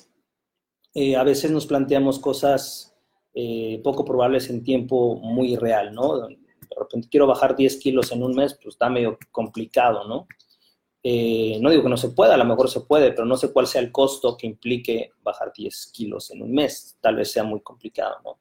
eh, 0.94 1.14
a 1.14 1.24
veces 1.24 1.50
nos 1.50 1.66
planteamos 1.66 2.18
cosas 2.18 2.96
eh, 3.34 3.82
poco 3.84 4.02
probables 4.02 4.48
en 4.48 4.64
tiempo 4.64 5.16
muy 5.16 5.56
real, 5.56 5.94
¿no? 5.94 6.26
De 6.74 6.80
repente 6.80 7.08
quiero 7.10 7.26
bajar 7.26 7.56
10 7.56 7.76
kilos 7.76 8.12
en 8.12 8.22
un 8.22 8.34
mes, 8.34 8.54
pues 8.54 8.74
está 8.74 8.88
medio 8.88 9.18
complicado, 9.30 10.06
¿no? 10.06 10.26
no 11.06 11.70
digo 11.70 11.82
que 11.82 11.88
no 11.90 11.98
se 11.98 12.08
pueda, 12.08 12.32
a 12.32 12.38
lo 12.38 12.46
mejor 12.46 12.70
se 12.70 12.80
puede, 12.80 13.10
pero 13.10 13.26
no 13.26 13.36
sé 13.36 13.52
cuál 13.52 13.66
sea 13.66 13.82
el 13.82 13.92
costo 13.92 14.38
que 14.38 14.46
implique 14.46 15.12
bajar 15.22 15.52
10 15.54 15.90
kilos 15.92 16.30
en 16.30 16.40
un 16.40 16.52
mes. 16.52 16.96
Tal 16.98 17.16
vez 17.16 17.30
sea 17.30 17.44
muy 17.44 17.60
complicado, 17.60 18.16
¿no? 18.24 18.38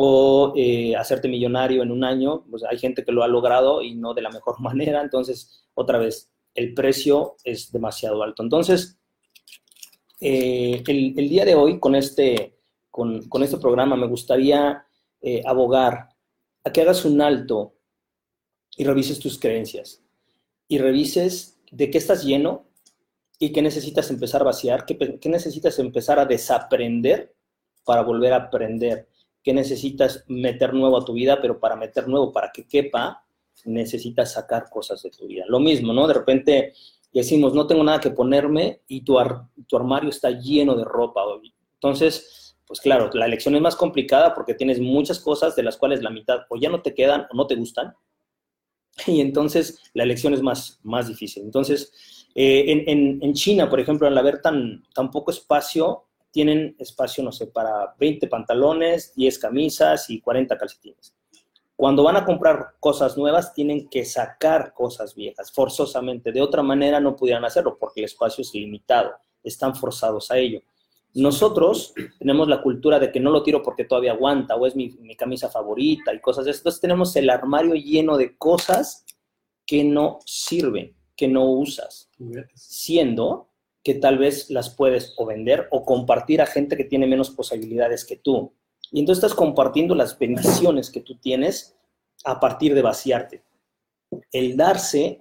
o 0.00 0.52
eh, 0.54 0.94
hacerte 0.94 1.26
millonario 1.26 1.82
en 1.82 1.90
un 1.90 2.04
año, 2.04 2.44
pues 2.48 2.62
hay 2.62 2.78
gente 2.78 3.04
que 3.04 3.10
lo 3.10 3.24
ha 3.24 3.28
logrado 3.28 3.82
y 3.82 3.96
no 3.96 4.14
de 4.14 4.22
la 4.22 4.30
mejor 4.30 4.60
manera, 4.60 5.02
entonces, 5.02 5.66
otra 5.74 5.98
vez, 5.98 6.30
el 6.54 6.72
precio 6.72 7.34
es 7.42 7.72
demasiado 7.72 8.22
alto. 8.22 8.44
Entonces, 8.44 8.96
eh, 10.20 10.84
el, 10.86 11.28
día 11.28 11.44
de 11.44 11.56
hoy, 11.56 11.80
con 11.80 11.96
este, 11.96 12.58
con, 12.92 13.42
este 13.42 13.58
programa, 13.58 13.96
me 13.96 14.06
gustaría 14.06 14.84
eh, 15.20 15.42
abogar 15.44 16.10
a 16.64 16.72
que 16.72 16.82
hagas 16.82 17.04
un 17.04 17.20
alto 17.20 17.74
y 18.76 18.84
revises 18.84 19.18
tus 19.18 19.38
creencias 19.38 20.02
y 20.68 20.78
revises 20.78 21.58
de 21.70 21.90
qué 21.90 21.98
estás 21.98 22.24
lleno 22.24 22.66
y 23.38 23.52
qué 23.52 23.62
necesitas 23.62 24.10
empezar 24.10 24.42
a 24.42 24.46
vaciar, 24.46 24.84
qué, 24.84 25.18
necesitas 25.28 25.78
empezar 25.78 26.18
a 26.18 26.26
desaprender 26.26 27.34
para 27.84 28.02
volver 28.02 28.32
a 28.32 28.36
aprender 28.36 29.08
qué 29.42 29.54
necesitas 29.54 30.24
meter 30.26 30.74
nuevo 30.74 30.98
a 30.98 31.04
tu 31.04 31.12
vida, 31.12 31.40
pero 31.40 31.58
para 31.58 31.76
meter 31.76 32.08
nuevo, 32.08 32.32
para 32.32 32.50
que 32.52 32.66
quepa, 32.66 33.24
necesitas 33.64 34.32
sacar 34.32 34.68
cosas 34.68 35.02
de 35.02 35.10
tu 35.10 35.26
vida. 35.26 35.44
Lo 35.48 35.60
mismo, 35.60 35.92
¿no? 35.92 36.06
De 36.06 36.14
repente 36.14 36.74
decimos, 37.12 37.54
no 37.54 37.66
tengo 37.66 37.84
nada 37.84 38.00
que 38.00 38.10
ponerme 38.10 38.82
y 38.88 39.02
tu, 39.02 39.16
tu 39.66 39.76
armario 39.76 40.10
está 40.10 40.30
lleno 40.30 40.74
de 40.74 40.84
ropa. 40.84 41.22
Entonces, 41.74 42.47
pues 42.68 42.80
claro, 42.80 43.10
la 43.14 43.24
elección 43.24 43.54
es 43.56 43.62
más 43.62 43.74
complicada 43.74 44.34
porque 44.34 44.54
tienes 44.54 44.78
muchas 44.78 45.18
cosas 45.18 45.56
de 45.56 45.62
las 45.62 45.78
cuales 45.78 46.02
la 46.02 46.10
mitad 46.10 46.40
o 46.50 46.56
ya 46.56 46.68
no 46.68 46.82
te 46.82 46.94
quedan 46.94 47.26
o 47.30 47.36
no 47.36 47.46
te 47.46 47.56
gustan. 47.56 47.94
Y 49.06 49.20
entonces 49.20 49.80
la 49.94 50.02
elección 50.02 50.34
es 50.34 50.42
más, 50.42 50.78
más 50.82 51.08
difícil. 51.08 51.44
Entonces, 51.44 52.26
eh, 52.34 52.84
en, 52.86 53.18
en, 53.22 53.32
China, 53.32 53.70
por 53.70 53.80
ejemplo, 53.80 54.06
al 54.06 54.18
haber 54.18 54.42
tan, 54.42 54.84
tan 54.94 55.10
poco 55.10 55.30
espacio, 55.30 56.04
tienen 56.30 56.76
espacio, 56.78 57.24
no 57.24 57.32
sé, 57.32 57.46
para 57.46 57.94
20 57.98 58.28
pantalones, 58.28 59.14
10 59.14 59.38
camisas 59.38 60.10
y 60.10 60.20
40 60.20 60.58
calcetines. 60.58 61.14
Cuando 61.74 62.02
van 62.02 62.16
a 62.16 62.24
comprar 62.24 62.74
cosas 62.80 63.16
nuevas, 63.16 63.54
tienen 63.54 63.88
que 63.88 64.04
sacar 64.04 64.74
cosas 64.74 65.14
viejas, 65.14 65.52
forzosamente. 65.52 66.32
De 66.32 66.42
otra 66.42 66.62
manera 66.62 67.00
no 67.00 67.16
pudieran 67.16 67.44
hacerlo 67.44 67.78
porque 67.78 68.00
el 68.00 68.06
espacio 68.06 68.42
es 68.42 68.52
limitado. 68.52 69.12
Están 69.42 69.74
forzados 69.76 70.30
a 70.30 70.38
ello. 70.38 70.60
Nosotros 71.14 71.94
tenemos 72.18 72.48
la 72.48 72.62
cultura 72.62 72.98
de 72.98 73.10
que 73.10 73.20
no 73.20 73.30
lo 73.30 73.42
tiro 73.42 73.62
porque 73.62 73.84
todavía 73.84 74.12
aguanta 74.12 74.56
o 74.56 74.66
es 74.66 74.76
mi, 74.76 74.90
mi 75.00 75.16
camisa 75.16 75.48
favorita 75.48 76.14
y 76.14 76.20
cosas 76.20 76.44
de 76.44 76.52
eso. 76.52 76.60
Entonces 76.60 76.80
tenemos 76.80 77.16
el 77.16 77.30
armario 77.30 77.74
lleno 77.74 78.16
de 78.16 78.36
cosas 78.36 79.04
que 79.66 79.84
no 79.84 80.18
sirven, 80.24 80.96
que 81.16 81.28
no 81.28 81.44
usas. 81.50 82.08
Siendo 82.54 83.48
que 83.82 83.94
tal 83.94 84.18
vez 84.18 84.50
las 84.50 84.70
puedes 84.70 85.14
o 85.16 85.26
vender 85.26 85.68
o 85.70 85.84
compartir 85.84 86.40
a 86.40 86.46
gente 86.46 86.76
que 86.76 86.84
tiene 86.84 87.06
menos 87.06 87.30
posibilidades 87.30 88.04
que 88.04 88.16
tú. 88.16 88.54
Y 88.90 89.00
entonces 89.00 89.24
estás 89.24 89.36
compartiendo 89.36 89.94
las 89.94 90.18
bendiciones 90.18 90.90
que 90.90 91.00
tú 91.00 91.18
tienes 91.18 91.76
a 92.24 92.40
partir 92.40 92.74
de 92.74 92.82
vaciarte. 92.82 93.44
El 94.32 94.56
darse, 94.56 95.20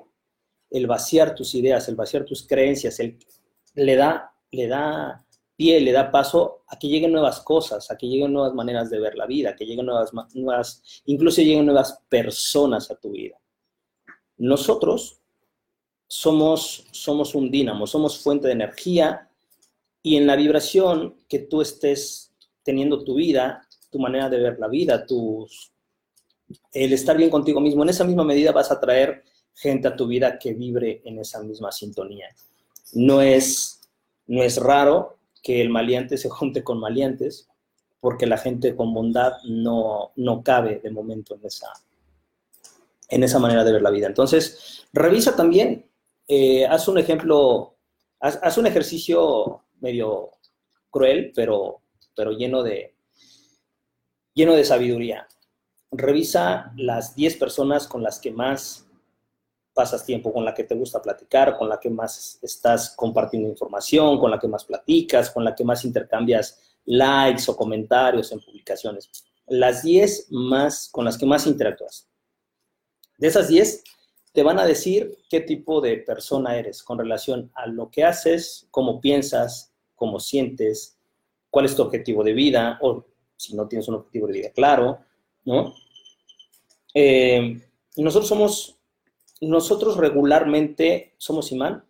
el 0.70 0.88
vaciar 0.88 1.36
tus 1.36 1.54
ideas, 1.56 1.88
el 1.90 1.96
vaciar 1.96 2.26
tus 2.26 2.48
creencias, 2.48 3.00
el, 3.00 3.18
le, 3.76 3.96
da, 3.96 4.34
le 4.52 4.68
da 4.68 5.26
pie, 5.58 5.82
le 5.82 5.92
da 5.92 6.12
paso 6.12 6.62
a 6.68 6.78
que 6.78 6.88
lleguen 6.88 7.12
nuevas 7.12 7.42
cosas, 7.42 7.90
a 7.90 7.98
que 7.98 8.08
lleguen 8.08 8.32
nuevas 8.32 8.54
maneras 8.54 8.90
de 8.90 9.00
ver 9.00 9.16
la 9.16 9.26
vida, 9.26 9.56
que 9.56 9.66
lleguen 9.66 9.88
nuevas, 9.88 10.12
nuevas 10.34 11.02
incluso 11.06 11.42
lleguen 11.42 11.66
nuevas 11.66 12.00
personas 12.08 12.90
a 12.92 12.96
tu 12.96 13.12
vida. 13.12 13.38
Nosotros 14.38 15.20
somos, 16.08 16.86
somos 16.92 17.34
un 17.36 17.50
dínamo, 17.50 17.88
somos 17.88 18.20
fuente 18.20 18.48
de 18.48 18.54
energía 18.54 19.30
y 20.04 20.16
en 20.16 20.28
la 20.28 20.36
vibración 20.36 21.18
que 21.28 21.40
tú 21.40 21.62
estés 21.62 22.32
teniendo 22.64 23.04
tu 23.04 23.16
vida, 23.16 23.68
tu 23.90 24.00
manera 24.00 24.30
de 24.30 24.40
ver 24.40 24.60
la 24.60 24.68
vida, 24.68 25.06
tus, 25.06 25.74
el 26.72 26.94
estar 26.94 27.18
bien 27.18 27.30
contigo 27.30 27.60
mismo, 27.60 27.84
en 27.84 27.90
esa 27.90 28.04
misma 28.04 28.24
medida 28.24 28.52
vas 28.52 28.72
a 28.72 28.80
traer 28.80 29.24
gente 29.56 29.88
a 29.88 29.96
tu 29.96 30.06
vida 30.06 30.38
que 30.38 30.54
vibre 30.54 31.02
en 31.04 31.20
esa 31.20 31.42
misma 31.42 31.72
sintonía. 31.72 32.28
No 32.94 33.22
es, 33.22 33.90
no 34.28 34.44
es 34.44 34.58
raro 34.58 35.17
que 35.48 35.62
el 35.62 35.70
maleante 35.70 36.18
se 36.18 36.28
junte 36.28 36.62
con 36.62 36.78
maleantes, 36.78 37.48
porque 38.02 38.26
la 38.28 38.38
gente 38.38 38.76
con 38.76 38.94
bondad 38.94 39.32
no, 39.46 40.12
no 40.18 40.44
cabe 40.44 40.82
de 40.84 40.92
momento 40.92 41.36
en 41.36 41.46
esa, 41.46 41.72
en 43.08 43.24
esa 43.24 43.40
manera 43.40 43.64
de 43.64 43.72
ver 43.72 43.82
la 43.82 43.90
vida. 43.90 44.08
Entonces, 44.08 44.86
revisa 44.92 45.38
también 45.38 45.90
eh, 46.28 46.66
haz 46.66 46.90
un 46.90 46.98
ejemplo, 46.98 47.78
haz, 48.20 48.58
un 48.58 48.68
ejercicio 48.68 49.64
medio 49.80 50.32
cruel, 50.90 51.32
pero, 51.34 51.80
pero 52.14 52.32
lleno, 52.32 52.62
de, 52.62 52.98
lleno 54.34 54.54
de 54.54 54.66
sabiduría. 54.66 55.30
Revisa 55.92 56.74
las 56.76 57.16
10 57.16 57.38
personas 57.38 57.88
con 57.88 58.04
las 58.04 58.20
que 58.20 58.32
más 58.32 58.87
pasas 59.78 60.04
tiempo, 60.04 60.34
con 60.34 60.44
la 60.44 60.56
que 60.56 60.64
te 60.64 60.74
gusta 60.74 61.00
platicar, 61.00 61.56
con 61.56 61.70
la 61.70 61.80
que 61.80 61.92
más 61.92 62.40
estás 62.42 62.96
compartiendo 62.96 63.48
información, 63.48 64.18
con 64.18 64.32
la 64.32 64.40
que 64.40 64.48
más 64.48 64.66
platicas, 64.66 65.30
con 65.30 65.44
la 65.44 65.54
que 65.54 65.64
más 65.64 65.86
intercambias 65.86 66.60
likes 66.86 67.44
o 67.48 67.56
comentarios 67.56 68.32
en 68.32 68.40
publicaciones. 68.40 69.12
Las 69.46 69.84
10 69.84 70.32
más 70.32 70.90
con 70.92 71.06
las 71.06 71.16
que 71.16 71.28
más 71.28 71.46
interactúas. 71.46 72.10
De 73.20 73.28
esas 73.28 73.50
10, 73.50 73.84
te 74.34 74.42
van 74.42 74.58
a 74.58 74.66
decir 74.66 75.16
qué 75.30 75.42
tipo 75.42 75.80
de 75.80 75.98
persona 75.98 76.58
eres 76.58 76.82
con 76.82 76.98
relación 76.98 77.52
a 77.54 77.68
lo 77.68 77.92
que 77.92 78.04
haces, 78.04 78.68
cómo 78.72 79.00
piensas, 79.00 79.72
cómo 79.94 80.20
sientes, 80.20 80.98
cuál 81.52 81.66
es 81.66 81.76
tu 81.76 81.84
objetivo 81.84 82.24
de 82.24 82.34
vida, 82.34 82.80
o 82.82 83.06
si 83.36 83.56
no 83.56 83.68
tienes 83.68 83.88
un 83.88 83.96
objetivo 83.96 84.26
de 84.26 84.34
vida 84.34 84.50
claro, 84.50 85.00
¿no? 85.46 85.76
Eh, 86.96 87.62
nosotros 87.96 88.28
somos, 88.28 88.77
nosotros 89.42 89.98
regularmente 89.98 91.16
somos 91.18 91.52
imán 91.52 91.86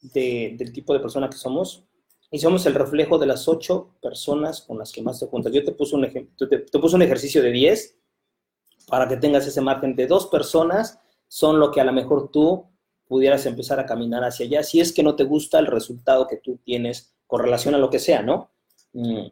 del 0.00 0.72
tipo 0.72 0.92
de 0.92 1.00
persona 1.00 1.30
que 1.30 1.36
somos 1.36 1.84
y 2.30 2.38
somos 2.38 2.66
el 2.66 2.74
reflejo 2.74 3.18
de 3.18 3.26
las 3.26 3.48
ocho 3.48 3.94
personas 4.02 4.62
con 4.62 4.78
las 4.78 4.92
que 4.92 5.02
más 5.02 5.20
te 5.20 5.26
juntas. 5.26 5.52
Yo 5.52 5.64
te 5.64 5.72
puse 5.72 5.94
un, 5.96 6.04
ejemplo, 6.04 6.48
te, 6.48 6.58
puse 6.78 6.96
un 6.96 7.02
ejercicio 7.02 7.42
de 7.42 7.50
10 7.52 7.98
para 8.88 9.08
que 9.08 9.16
tengas 9.16 9.46
ese 9.46 9.60
margen 9.60 9.94
de 9.94 10.06
dos 10.06 10.26
personas 10.26 11.00
son 11.28 11.58
lo 11.58 11.70
que 11.70 11.80
a 11.80 11.84
lo 11.84 11.92
mejor 11.92 12.30
tú 12.30 12.66
pudieras 13.06 13.46
empezar 13.46 13.80
a 13.80 13.86
caminar 13.86 14.24
hacia 14.24 14.46
allá, 14.46 14.62
si 14.62 14.80
es 14.80 14.92
que 14.92 15.02
no 15.02 15.14
te 15.14 15.24
gusta 15.24 15.58
el 15.58 15.66
resultado 15.66 16.26
que 16.26 16.38
tú 16.38 16.58
tienes 16.64 17.14
con 17.26 17.40
relación 17.40 17.74
a 17.74 17.78
lo 17.78 17.90
que 17.90 17.98
sea, 17.98 18.22
¿no? 18.22 18.50
Mm, 18.92 19.26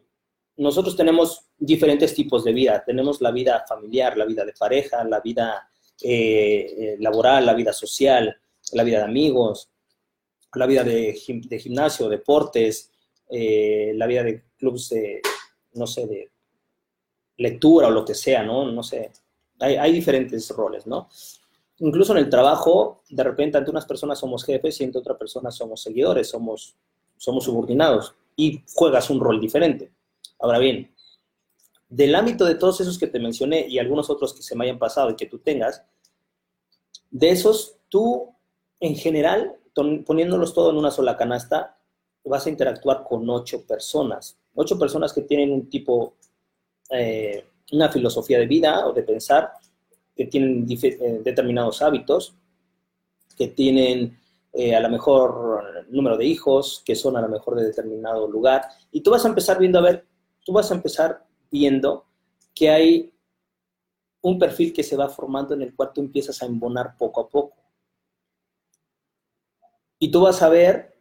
nosotros 0.57 0.95
tenemos 0.95 1.49
diferentes 1.57 2.13
tipos 2.13 2.43
de 2.43 2.53
vida. 2.53 2.83
Tenemos 2.85 3.21
la 3.21 3.31
vida 3.31 3.65
familiar, 3.67 4.17
la 4.17 4.25
vida 4.25 4.45
de 4.45 4.53
pareja, 4.53 5.03
la 5.03 5.19
vida 5.19 5.69
eh, 6.03 6.75
eh, 6.77 6.97
laboral, 6.99 7.45
la 7.45 7.53
vida 7.53 7.71
social, 7.71 8.35
la 8.73 8.83
vida 8.83 8.97
de 8.97 9.05
amigos, 9.05 9.69
la 10.53 10.65
vida 10.65 10.83
de, 10.83 11.13
gimnasio, 11.13 12.09
deportes, 12.09 12.91
eh, 13.29 13.93
la 13.95 14.05
vida 14.05 14.23
de 14.23 14.43
clubes 14.57 14.89
de, 14.89 15.21
no 15.75 15.87
sé, 15.87 16.05
de 16.05 16.29
lectura 17.37 17.87
o 17.87 17.91
lo 17.91 18.03
que 18.03 18.13
sea, 18.13 18.43
¿no? 18.43 18.69
No 18.69 18.83
sé. 18.83 19.11
Hay, 19.59 19.75
hay 19.77 19.93
diferentes 19.93 20.49
roles, 20.49 20.85
¿no? 20.85 21.07
Incluso 21.79 22.11
en 22.11 22.19
el 22.19 22.29
trabajo, 22.29 23.01
de 23.09 23.23
repente 23.23 23.57
ante 23.57 23.71
unas 23.71 23.85
personas 23.85 24.19
somos 24.19 24.43
jefes 24.43 24.79
y 24.81 24.83
ante 24.83 24.97
otras 24.99 25.17
personas 25.17 25.55
somos 25.55 25.81
seguidores, 25.81 26.29
somos, 26.29 26.75
somos 27.17 27.45
subordinados 27.45 28.13
y 28.35 28.61
juegas 28.73 29.09
un 29.09 29.19
rol 29.19 29.39
diferente. 29.39 29.91
Ahora 30.39 30.59
bien, 30.59 30.93
del 31.89 32.15
ámbito 32.15 32.43
de 32.43 32.55
todos 32.55 32.81
esos 32.81 32.99
que 32.99 33.07
te 33.07 33.19
mencioné 33.19 33.67
y 33.67 33.79
algunos 33.79 34.09
otros 34.09 34.33
que 34.33 34.41
se 34.41 34.55
me 34.55 34.65
hayan 34.65 34.79
pasado 34.79 35.11
y 35.11 35.15
que 35.15 35.27
tú 35.27 35.39
tengas, 35.39 35.83
de 37.13 37.29
esos, 37.29 37.77
tú 37.89 38.33
en 38.79 38.95
general, 38.95 39.55
poniéndolos 40.05 40.53
todo 40.53 40.71
en 40.71 40.77
una 40.77 40.91
sola 40.91 41.15
canasta, 41.15 41.77
vas 42.25 42.45
a 42.45 42.49
interactuar 42.49 43.03
con 43.03 43.29
ocho 43.29 43.65
personas. 43.65 44.37
Ocho 44.55 44.77
personas 44.79 45.13
que 45.13 45.21
tienen 45.21 45.51
un 45.51 45.69
tipo, 45.69 46.15
eh, 46.89 47.45
una 47.71 47.89
filosofía 47.89 48.39
de 48.39 48.47
vida 48.47 48.87
o 48.87 48.93
de 48.93 49.03
pensar, 49.03 49.51
que 50.15 50.25
tienen 50.25 50.65
eh, 50.69 51.21
determinados 51.23 51.81
hábitos, 51.81 52.35
que 53.37 53.47
tienen 53.49 54.19
eh, 54.51 54.75
a 54.75 54.79
lo 54.79 54.89
mejor 54.89 55.85
número 55.89 56.17
de 56.17 56.25
hijos, 56.25 56.81
que 56.83 56.95
son 56.95 57.15
a 57.15 57.21
lo 57.21 57.29
mejor 57.29 57.55
de 57.55 57.65
determinado 57.65 58.27
lugar, 58.27 58.63
y 58.91 59.01
tú 59.01 59.11
vas 59.11 59.23
a 59.23 59.29
empezar 59.29 59.59
viendo, 59.59 59.77
a 59.77 59.83
ver, 59.83 60.05
tú 60.43 60.51
vas 60.51 60.71
a 60.71 60.75
empezar 60.75 61.25
viendo 61.51 62.05
que 62.55 62.69
hay 62.69 63.12
un 64.23 64.39
perfil 64.39 64.73
que 64.73 64.83
se 64.83 64.95
va 64.95 65.09
formando 65.09 65.53
en 65.53 65.61
el 65.61 65.75
cual 65.75 65.91
tú 65.93 66.01
empiezas 66.01 66.41
a 66.41 66.45
embonar 66.45 66.97
poco 66.97 67.21
a 67.21 67.29
poco. 67.29 67.57
Y 69.99 70.09
tú 70.11 70.21
vas 70.21 70.41
a 70.41 70.49
ver, 70.49 70.97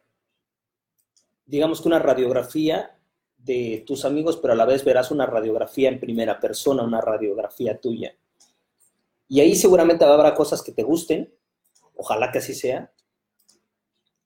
digamos 1.47 1.81
que 1.81 1.89
una 1.89 2.01
radiografía 2.01 2.99
de 3.39 3.85
tus 3.87 4.05
amigos, 4.05 4.37
pero 4.37 4.53
a 4.53 4.57
la 4.57 4.65
vez 4.65 4.85
verás 4.85 5.11
una 5.11 5.27
radiografía 5.27 5.89
en 5.89 6.01
primera 6.01 6.41
persona, 6.41 6.83
una 6.83 7.01
radiografía 7.01 7.81
tuya. 7.81 8.15
Y 9.29 9.41
ahí 9.41 9.55
seguramente 9.55 10.05
habrá 10.05 10.35
cosas 10.35 10.61
que 10.61 10.73
te 10.73 10.83
gusten, 10.83 11.33
ojalá 11.95 12.33
que 12.33 12.39
así 12.39 12.55
sea, 12.55 12.93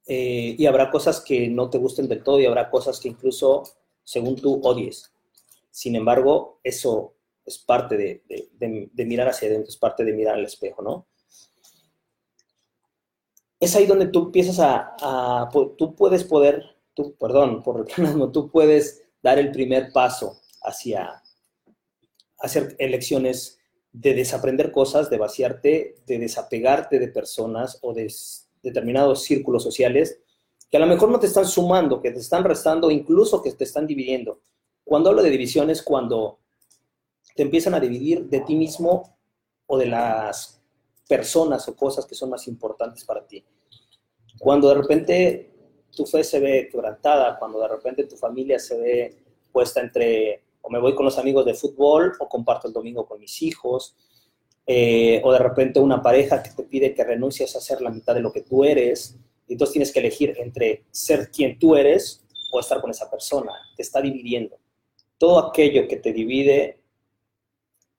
eh, 0.07 0.57
y 0.59 0.65
habrá 0.67 0.91
cosas 0.91 1.21
que 1.21 1.49
no 1.49 1.69
te 1.69 1.79
gusten 1.79 2.09
del 2.09 2.23
todo 2.23 2.41
y 2.41 2.47
habrá 2.47 2.71
cosas 2.71 2.99
que 2.99 3.09
incluso, 3.09 3.63
según 4.05 4.37
tú, 4.37 4.61
odies. 4.65 5.13
Sin 5.71 5.97
embargo, 5.97 6.61
eso 6.63 7.16
es 7.47 7.59
parte 7.59 7.97
de, 7.97 9.05
mirar 9.07 9.29
hacia 9.29 9.49
adentro, 9.49 9.69
es 9.69 9.77
parte 9.77 10.05
de 10.05 10.13
mirar 10.13 10.35
al 10.35 10.45
espejo, 10.45 10.83
¿no? 10.83 11.07
Es 13.59 13.75
ahí 13.75 13.87
donde 13.87 14.09
tú 14.09 14.25
empiezas 14.25 14.59
a, 14.61 15.49
tú 15.79 15.95
puedes 15.95 16.25
poder, 16.25 16.77
tú, 16.93 17.17
perdón, 17.17 17.63
por 17.63 17.87
el 17.89 18.33
tú 18.33 18.51
puedes 18.51 19.05
dar 19.23 19.39
el 19.39 19.51
primer 19.53 19.93
paso 19.93 20.41
hacia 20.63 21.23
hacer 22.39 22.77
elecciones 22.79 23.59
de 23.93 24.13
desaprender 24.13 24.73
cosas, 24.73 25.09
de 25.09 25.17
vaciarte, 25.17 25.95
de 26.07 26.19
desapegarte 26.19 26.99
de 26.99 27.09
personas 27.09 27.79
o 27.81 27.95
de 27.95 28.13
determinados 28.63 29.23
círculos 29.23 29.63
sociales 29.63 30.21
que 30.71 30.77
a 30.77 30.81
lo 30.81 30.87
mejor 30.87 31.11
no 31.11 31.21
te 31.21 31.27
están 31.27 31.47
sumando, 31.47 32.03
que 32.03 32.11
te 32.11 32.19
están 32.19 32.45
restando, 32.45 32.91
incluso 32.91 33.43
que 33.43 33.53
te 33.53 33.65
están 33.65 33.87
dividiendo. 33.87 34.41
Cuando 34.85 35.11
hablo 35.11 35.23
de 35.23 35.31
división 35.31 35.71
es 35.71 35.83
cuando 35.83 36.41
te 37.37 37.43
empiezan 37.43 37.75
a 37.75 37.81
dividir 37.81 38.25
de 38.25 38.41
ti 38.41 38.55
mismo 38.55 39.17
o 39.67 39.79
de 39.79 39.87
las 39.87 40.61
personas 41.09 41.69
o 41.69 41.77
cosas 41.77 42.07
que 42.07 42.15
son 42.15 42.31
más 42.31 42.49
importantes 42.49 43.05
para 43.05 43.27
ti. 43.27 43.45
Cuando 44.39 44.69
de 44.69 44.75
repente 44.75 45.51
tu 45.95 46.05
fe 46.07 46.25
se 46.25 46.41
ve 46.41 46.69
quebrantada, 46.71 47.39
cuando 47.39 47.61
de 47.61 47.69
repente 47.69 48.05
tu 48.05 48.17
familia 48.17 48.59
se 48.59 48.79
ve 48.79 49.17
puesta 49.53 49.81
entre 49.81 50.43
o 50.63 50.71
me 50.71 50.81
voy 50.81 50.95
con 50.97 51.05
los 51.05 51.17
amigos 51.19 51.45
de 51.45 51.55
fútbol 51.55 52.13
o 52.19 52.29
comparto 52.29 52.67
el 52.67 52.75
domingo 52.75 53.07
con 53.07 53.21
mis 53.21 53.41
hijos, 53.43 53.95
eh, 54.67 55.21
o 55.23 55.33
de 55.33 55.39
repente 55.39 55.79
una 55.79 56.03
pareja 56.03 56.43
que 56.43 56.51
te 56.51 56.65
pide 56.65 56.93
que 56.93 57.05
renuncies 57.05 57.55
a 57.55 57.61
ser 57.61 57.81
la 57.81 57.91
mitad 57.91 58.15
de 58.15 58.21
lo 58.21 58.33
que 58.33 58.43
tú 58.43 58.65
eres, 58.65 59.17
y 59.47 59.53
entonces 59.53 59.73
tienes 59.75 59.93
que 59.93 60.01
elegir 60.01 60.35
entre 60.39 60.85
ser 60.91 61.31
quien 61.31 61.57
tú 61.57 61.77
eres 61.77 62.27
o 62.51 62.59
estar 62.59 62.81
con 62.81 62.91
esa 62.91 63.09
persona, 63.09 63.53
te 63.77 63.83
está 63.83 64.01
dividiendo 64.01 64.59
todo 65.19 65.39
aquello 65.39 65.89
que 65.89 65.97
te 65.97 66.13
divide 66.13 66.81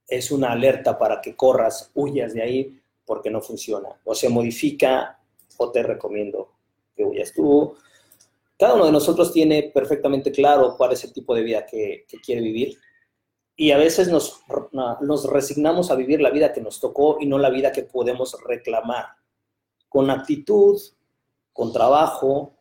es 0.08 0.30
una 0.30 0.52
alerta 0.52 0.98
para 0.98 1.20
que 1.20 1.36
corras, 1.36 1.90
huyas 1.94 2.32
de 2.32 2.42
ahí 2.42 2.80
porque 3.04 3.30
no 3.30 3.42
funciona. 3.42 3.90
O 4.04 4.14
se 4.14 4.30
modifica 4.30 5.20
o 5.58 5.70
te 5.70 5.82
recomiendo 5.82 6.52
que 6.96 7.04
huyas 7.04 7.32
tú. 7.34 7.76
Cada 8.58 8.74
uno 8.74 8.86
de 8.86 8.92
nosotros 8.92 9.32
tiene 9.32 9.70
perfectamente 9.74 10.32
claro 10.32 10.74
cuál 10.76 10.92
es 10.92 11.04
el 11.04 11.12
tipo 11.12 11.34
de 11.34 11.42
vida 11.42 11.66
que, 11.66 12.06
quiere 12.24 12.40
vivir 12.40 12.78
y 13.54 13.70
a 13.70 13.78
veces 13.78 14.08
nos, 14.08 14.40
nos 15.00 15.30
resignamos 15.30 15.90
a 15.90 15.94
vivir 15.94 16.20
la 16.20 16.30
vida 16.30 16.52
que 16.52 16.60
nos 16.60 16.80
tocó 16.80 17.18
y 17.20 17.26
no 17.26 17.38
la 17.38 17.50
vida 17.50 17.70
que 17.70 17.82
podemos 17.82 18.36
reclamar. 18.46 19.06
Con 19.88 20.10
actitud, 20.10 20.80
con 21.52 21.72
trabajo, 21.72 22.56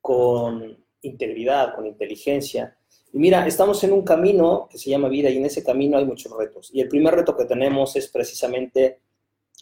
con 0.00 0.84
integridad, 1.02 1.74
con 1.74 1.86
inteligencia, 1.86 2.77
mira, 3.12 3.46
estamos 3.46 3.82
en 3.84 3.92
un 3.92 4.02
camino 4.02 4.68
que 4.70 4.78
se 4.78 4.90
llama 4.90 5.08
vida 5.08 5.30
y 5.30 5.36
en 5.36 5.46
ese 5.46 5.64
camino 5.64 5.98
hay 5.98 6.04
muchos 6.04 6.36
retos. 6.36 6.70
Y 6.72 6.80
el 6.80 6.88
primer 6.88 7.14
reto 7.14 7.36
que 7.36 7.44
tenemos 7.44 7.96
es 7.96 8.08
precisamente 8.08 9.00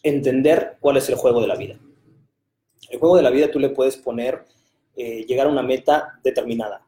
entender 0.02 0.76
cuál 0.80 0.96
es 0.96 1.08
el 1.08 1.16
juego 1.16 1.40
de 1.40 1.46
la 1.46 1.56
vida. 1.56 1.78
El 2.90 2.98
juego 2.98 3.16
de 3.16 3.22
la 3.22 3.30
vida 3.30 3.50
tú 3.50 3.58
le 3.58 3.70
puedes 3.70 3.96
poner 3.96 4.44
eh, 4.94 5.24
llegar 5.26 5.46
a 5.46 5.50
una 5.50 5.62
meta 5.62 6.18
determinada. 6.22 6.86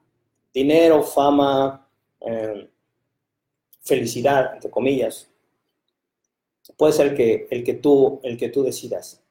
Dinero, 0.53 1.03
fama, 1.03 1.88
eh, 2.21 2.68
felicidad, 3.83 4.55
entre 4.55 4.71
comillas. 4.71 5.31
Puede 6.77 6.92
ser 6.92 7.09
el 7.09 7.16
que, 7.16 7.49
el 7.51 7.64
que, 7.64 7.75
tú, 7.75 8.21
el 8.23 8.37
que 8.37 8.49
tú 8.49 8.62
decidas. 8.62 9.23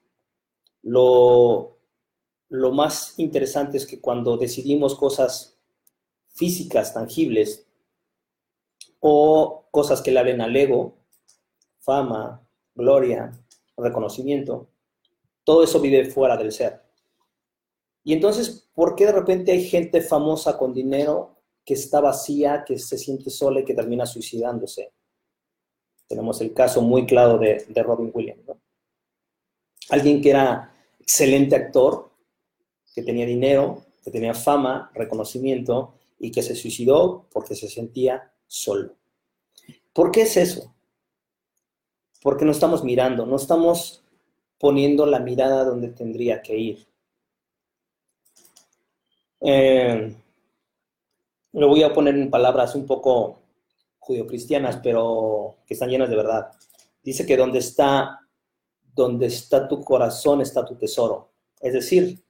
Lo, 0.82 1.76
lo 2.48 2.72
más 2.72 3.18
interesante 3.18 3.76
es 3.76 3.86
que 3.86 4.00
cuando 4.00 4.36
decidimos 4.36 4.94
cosas 4.94 5.57
físicas, 6.38 6.94
tangibles, 6.94 7.66
o 9.00 9.66
cosas 9.70 10.00
que 10.00 10.12
le 10.12 10.20
hablen 10.20 10.40
al 10.40 10.54
ego, 10.54 10.96
fama, 11.80 12.46
gloria, 12.74 13.32
reconocimiento, 13.76 14.68
todo 15.44 15.64
eso 15.64 15.80
vive 15.80 16.04
fuera 16.04 16.36
del 16.36 16.52
ser. 16.52 16.82
Y 18.04 18.12
entonces, 18.12 18.68
¿por 18.72 18.94
qué 18.94 19.06
de 19.06 19.12
repente 19.12 19.52
hay 19.52 19.64
gente 19.64 20.00
famosa 20.00 20.56
con 20.56 20.72
dinero 20.72 21.36
que 21.64 21.74
está 21.74 22.00
vacía, 22.00 22.64
que 22.64 22.78
se 22.78 22.96
siente 22.96 23.30
sola 23.30 23.60
y 23.60 23.64
que 23.64 23.74
termina 23.74 24.06
suicidándose? 24.06 24.92
Tenemos 26.06 26.40
el 26.40 26.54
caso 26.54 26.80
muy 26.80 27.04
claro 27.04 27.36
de, 27.38 27.66
Robin 27.82 28.10
Williams. 28.14 28.42
Alguien 29.90 30.22
que 30.22 30.30
era 30.30 30.72
excelente 31.00 31.56
actor, 31.56 32.10
que 32.94 33.02
tenía 33.02 33.26
dinero, 33.26 33.84
que 34.02 34.10
tenía 34.10 34.34
fama, 34.34 34.90
reconocimiento, 34.94 35.97
y 36.18 36.30
que 36.30 36.42
se 36.42 36.54
suicidó 36.54 37.26
porque 37.32 37.54
se 37.54 37.68
sentía 37.68 38.32
solo. 38.46 38.96
¿Por 39.92 40.10
qué 40.10 40.22
es 40.22 40.36
eso? 40.36 40.74
Porque 42.22 42.44
no 42.44 42.52
estamos 42.52 42.84
mirando, 42.84 43.26
no 43.26 43.36
estamos 43.36 44.02
poniendo 44.58 45.06
la 45.06 45.20
mirada 45.20 45.64
donde 45.64 45.88
tendría 45.88 46.42
que 46.42 46.56
ir. 46.56 46.86
Eh, 49.40 50.14
lo 51.52 51.68
voy 51.68 51.82
a 51.82 51.92
poner 51.92 52.16
en 52.16 52.30
palabras 52.30 52.74
un 52.74 52.86
poco 52.86 53.40
judio-cristianas, 53.98 54.78
pero 54.82 55.58
que 55.66 55.74
están 55.74 55.90
llenas 55.90 56.10
de 56.10 56.16
verdad. 56.16 56.50
Dice 57.02 57.24
que 57.24 57.36
donde 57.36 57.58
está, 57.58 58.20
donde 58.94 59.26
está 59.26 59.68
tu 59.68 59.84
corazón 59.84 60.40
está 60.40 60.64
tu 60.64 60.76
tesoro. 60.76 61.30
Es 61.60 61.72
decir, 61.72 62.22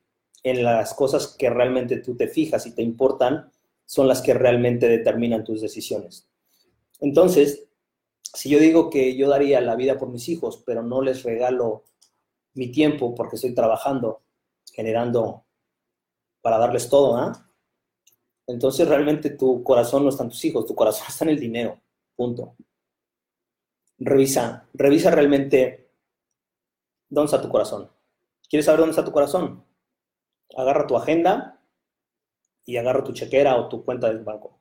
en 0.42 0.62
las 0.62 0.94
cosas 0.94 1.29
que 1.29 1.51
realmente 1.51 1.98
tú 1.98 2.16
te 2.16 2.29
fijas 2.29 2.66
y 2.66 2.72
te 2.72 2.83
importan, 2.83 3.51
son 3.88 4.07
las 4.07 4.20
que 4.20 4.35
realmente 4.35 4.87
determinan 4.87 5.44
tus 5.44 5.62
decisiones. 5.62 6.29
Entonces, 7.01 7.68
si 8.35 8.51
yo 8.51 8.59
digo 8.59 8.90
que 8.90 9.16
yo 9.16 9.31
daría 9.31 9.62
la 9.62 9.77
vida 9.77 9.98
por 9.98 10.11
mis 10.11 10.29
hijos, 10.29 10.62
pero 10.66 10.83
no 10.83 11.01
les 11.01 11.22
regalo 11.22 11.85
mi 12.53 12.70
tiempo 12.70 13.14
porque 13.14 13.37
estoy 13.37 13.55
trabajando, 13.55 14.20
generando 14.74 15.46
para 16.42 16.59
darles 16.59 16.90
todo, 16.90 17.16
¿ah? 17.16 17.51
Entonces 18.46 18.87
realmente 18.87 19.31
tu 19.31 19.62
corazón 19.62 20.03
no 20.03 20.11
está 20.11 20.24
en 20.24 20.31
tus 20.31 20.44
hijos, 20.44 20.66
tu 20.66 20.74
corazón 20.74 21.07
está 21.09 21.24
en 21.24 21.31
el 21.31 21.40
dinero, 21.40 21.81
punto. 22.14 22.57
Revisa, 23.96 24.68
revisa 24.74 25.11
realmente 25.11 25.92
dónde 27.09 27.24
está 27.24 27.40
tu 27.40 27.48
corazón. 27.48 27.90
¿Quieres 28.51 28.66
saber 28.66 28.81
dónde 28.81 28.90
está 28.90 29.05
tu 29.05 29.12
corazón? 29.12 29.64
Agarra 30.55 30.87
tu 30.87 30.94
agenda, 30.94 31.58
y 32.68 32.76
agarro 32.76 33.02
tu 33.02 33.14
chequera 33.14 33.57
o 33.57 33.66
tu 33.66 33.83
cuenta 33.83 34.09
del 34.09 34.18
banco. 34.18 34.59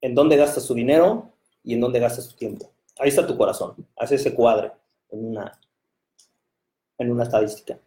En 0.00 0.14
dónde 0.14 0.36
gastas 0.36 0.64
tu 0.64 0.74
dinero 0.74 1.32
y 1.64 1.74
en 1.74 1.80
dónde 1.80 1.98
gastas 1.98 2.28
tu 2.28 2.36
tiempo. 2.36 2.72
Ahí 3.00 3.08
está 3.08 3.26
tu 3.26 3.36
corazón. 3.36 3.74
Haz 3.96 4.12
ese 4.12 4.32
cuadre 4.32 4.70
en 5.10 5.30
una, 5.30 5.60
en 6.98 7.10
una 7.10 7.24
estadística. 7.24 7.80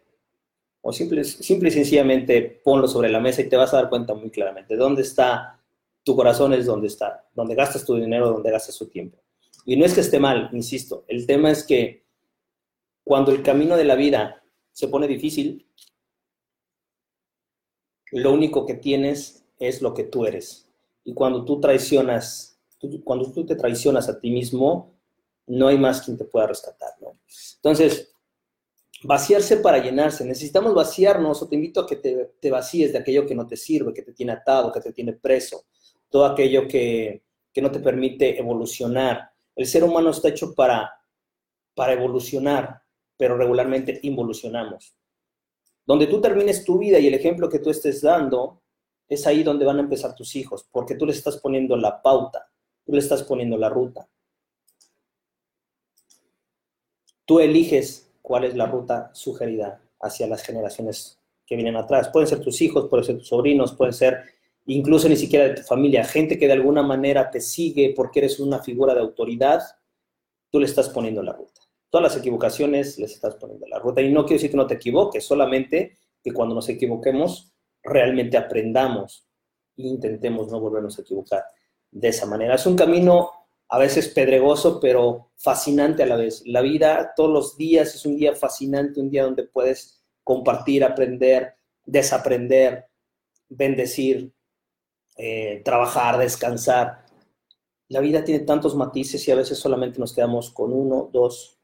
O 0.82 0.92
simple, 0.92 1.24
simple 1.24 1.70
y 1.70 1.72
sencillamente 1.72 2.60
ponlo 2.62 2.86
sobre 2.86 3.08
la 3.08 3.18
mesa 3.18 3.40
y 3.40 3.48
te 3.48 3.56
vas 3.56 3.72
a 3.72 3.78
dar 3.78 3.88
cuenta 3.88 4.12
muy 4.12 4.28
claramente. 4.28 4.76
Dónde 4.76 5.00
está 5.00 5.58
tu 6.04 6.14
corazón 6.14 6.52
es 6.52 6.66
donde 6.66 6.88
está. 6.88 7.26
Donde 7.34 7.54
gastas 7.54 7.86
tu 7.86 7.94
dinero, 7.94 8.28
donde 8.28 8.50
gastas 8.50 8.76
tu 8.76 8.88
tiempo. 8.88 9.16
Y 9.64 9.74
no 9.74 9.86
es 9.86 9.94
que 9.94 10.02
esté 10.02 10.20
mal, 10.20 10.50
insisto, 10.52 11.04
el 11.08 11.26
tema 11.26 11.50
es 11.50 11.64
que 11.64 12.04
cuando 13.04 13.32
el 13.32 13.42
camino 13.42 13.78
de 13.78 13.84
la 13.84 13.94
vida 13.94 14.42
se 14.70 14.88
pone 14.88 15.08
difícil, 15.08 15.66
lo 18.12 18.32
único 18.32 18.66
que 18.66 18.74
tienes 18.74 19.44
es 19.58 19.82
lo 19.82 19.94
que 19.94 20.04
tú 20.04 20.26
eres. 20.26 20.68
Y 21.04 21.14
cuando 21.14 21.44
tú 21.44 21.60
traicionas, 21.60 22.58
cuando 23.04 23.30
tú 23.32 23.46
te 23.46 23.56
traicionas 23.56 24.08
a 24.08 24.20
ti 24.20 24.30
mismo, 24.30 24.94
no 25.46 25.68
hay 25.68 25.78
más 25.78 26.02
quien 26.02 26.16
te 26.16 26.24
pueda 26.24 26.46
rescatar, 26.46 26.90
¿no? 27.00 27.18
Entonces, 27.56 28.12
vaciarse 29.02 29.56
para 29.58 29.78
llenarse. 29.78 30.24
Necesitamos 30.24 30.74
vaciarnos 30.74 31.42
o 31.42 31.48
te 31.48 31.56
invito 31.56 31.80
a 31.80 31.86
que 31.86 31.96
te, 31.96 32.32
te, 32.40 32.50
vacíes 32.50 32.92
de 32.92 32.98
aquello 32.98 33.26
que 33.26 33.34
no 33.34 33.46
te 33.46 33.56
sirve, 33.56 33.94
que 33.94 34.02
te 34.02 34.12
tiene 34.12 34.32
atado, 34.32 34.72
que 34.72 34.80
te 34.80 34.92
tiene 34.92 35.14
preso, 35.14 35.64
todo 36.08 36.26
aquello 36.26 36.68
que, 36.68 37.22
que 37.52 37.62
no 37.62 37.70
te 37.70 37.80
permite 37.80 38.38
evolucionar. 38.38 39.30
El 39.56 39.66
ser 39.66 39.84
humano 39.84 40.10
está 40.10 40.28
hecho 40.28 40.54
para, 40.54 40.92
para 41.74 41.92
evolucionar, 41.92 42.82
pero 43.16 43.36
regularmente 43.36 43.98
involucionamos. 44.02 44.94
Donde 45.90 46.06
tú 46.06 46.20
termines 46.20 46.64
tu 46.64 46.78
vida 46.78 47.00
y 47.00 47.08
el 47.08 47.14
ejemplo 47.14 47.48
que 47.48 47.58
tú 47.58 47.68
estés 47.68 48.00
dando, 48.00 48.62
es 49.08 49.26
ahí 49.26 49.42
donde 49.42 49.64
van 49.64 49.78
a 49.78 49.80
empezar 49.80 50.14
tus 50.14 50.36
hijos, 50.36 50.64
porque 50.70 50.94
tú 50.94 51.04
le 51.04 51.10
estás 51.10 51.38
poniendo 51.38 51.76
la 51.76 52.00
pauta, 52.00 52.48
tú 52.86 52.92
le 52.92 53.00
estás 53.00 53.24
poniendo 53.24 53.58
la 53.58 53.68
ruta. 53.68 54.08
Tú 57.24 57.40
eliges 57.40 58.08
cuál 58.22 58.44
es 58.44 58.54
la 58.54 58.66
ruta 58.66 59.10
sugerida 59.14 59.82
hacia 59.98 60.28
las 60.28 60.44
generaciones 60.44 61.18
que 61.44 61.56
vienen 61.56 61.74
atrás. 61.74 62.08
Pueden 62.10 62.28
ser 62.28 62.38
tus 62.38 62.62
hijos, 62.62 62.88
pueden 62.88 63.04
ser 63.04 63.18
tus 63.18 63.26
sobrinos, 63.26 63.72
pueden 63.72 63.92
ser 63.92 64.22
incluso 64.66 65.08
ni 65.08 65.16
siquiera 65.16 65.46
de 65.46 65.54
tu 65.54 65.62
familia, 65.62 66.04
gente 66.04 66.38
que 66.38 66.46
de 66.46 66.52
alguna 66.52 66.84
manera 66.84 67.32
te 67.32 67.40
sigue 67.40 67.94
porque 67.96 68.20
eres 68.20 68.38
una 68.38 68.60
figura 68.60 68.94
de 68.94 69.00
autoridad, 69.00 69.60
tú 70.50 70.60
le 70.60 70.66
estás 70.66 70.88
poniendo 70.88 71.20
la 71.20 71.32
ruta. 71.32 71.60
Todas 71.90 72.12
las 72.12 72.16
equivocaciones 72.16 72.98
les 72.98 73.12
estás 73.12 73.34
poniendo 73.34 73.66
la 73.66 73.78
ruta. 73.78 74.00
Y 74.00 74.12
no 74.12 74.24
quiero 74.24 74.36
decir 74.36 74.50
que 74.50 74.56
no 74.56 74.66
te 74.66 74.74
equivoques, 74.74 75.24
solamente 75.24 75.98
que 76.22 76.32
cuando 76.32 76.54
nos 76.54 76.68
equivoquemos, 76.68 77.52
realmente 77.82 78.36
aprendamos 78.36 79.26
e 79.76 79.82
intentemos 79.82 80.48
no 80.48 80.60
volvernos 80.60 80.98
a 80.98 81.02
equivocar 81.02 81.44
de 81.90 82.08
esa 82.08 82.26
manera. 82.26 82.54
Es 82.54 82.66
un 82.66 82.76
camino 82.76 83.30
a 83.68 83.78
veces 83.78 84.08
pedregoso, 84.08 84.80
pero 84.80 85.30
fascinante 85.36 86.02
a 86.02 86.06
la 86.06 86.16
vez. 86.16 86.42
La 86.46 86.60
vida 86.60 87.12
todos 87.16 87.30
los 87.30 87.56
días 87.56 87.94
es 87.94 88.04
un 88.04 88.16
día 88.16 88.34
fascinante, 88.34 89.00
un 89.00 89.10
día 89.10 89.24
donde 89.24 89.44
puedes 89.44 90.02
compartir, 90.24 90.84
aprender, 90.84 91.54
desaprender, 91.84 92.86
bendecir, 93.48 94.32
eh, 95.16 95.62
trabajar, 95.64 96.18
descansar. 96.18 97.04
La 97.88 98.00
vida 98.00 98.24
tiene 98.24 98.44
tantos 98.44 98.74
matices 98.74 99.26
y 99.26 99.30
a 99.30 99.36
veces 99.36 99.58
solamente 99.58 99.98
nos 99.98 100.14
quedamos 100.14 100.50
con 100.50 100.72
uno, 100.72 101.08
dos 101.12 101.59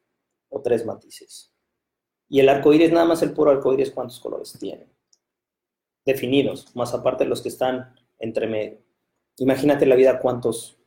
o 0.49 0.61
tres 0.61 0.85
matices. 0.85 1.53
Y 2.29 2.39
el 2.39 2.49
arco 2.49 2.73
iris, 2.73 2.91
nada 2.91 3.05
más 3.05 3.21
el 3.21 3.33
puro 3.33 3.51
arco 3.51 3.73
iris, 3.73 3.91
¿cuántos 3.91 4.19
colores 4.19 4.57
tiene? 4.59 4.87
Definidos, 6.05 6.75
más 6.75 6.93
aparte 6.93 7.25
los 7.25 7.41
que 7.41 7.49
están 7.49 7.95
entre 8.19 8.47
medio. 8.47 8.81
Imagínate 9.37 9.85
la 9.85 9.95
vida 9.95 10.19
cuántos, 10.19 10.77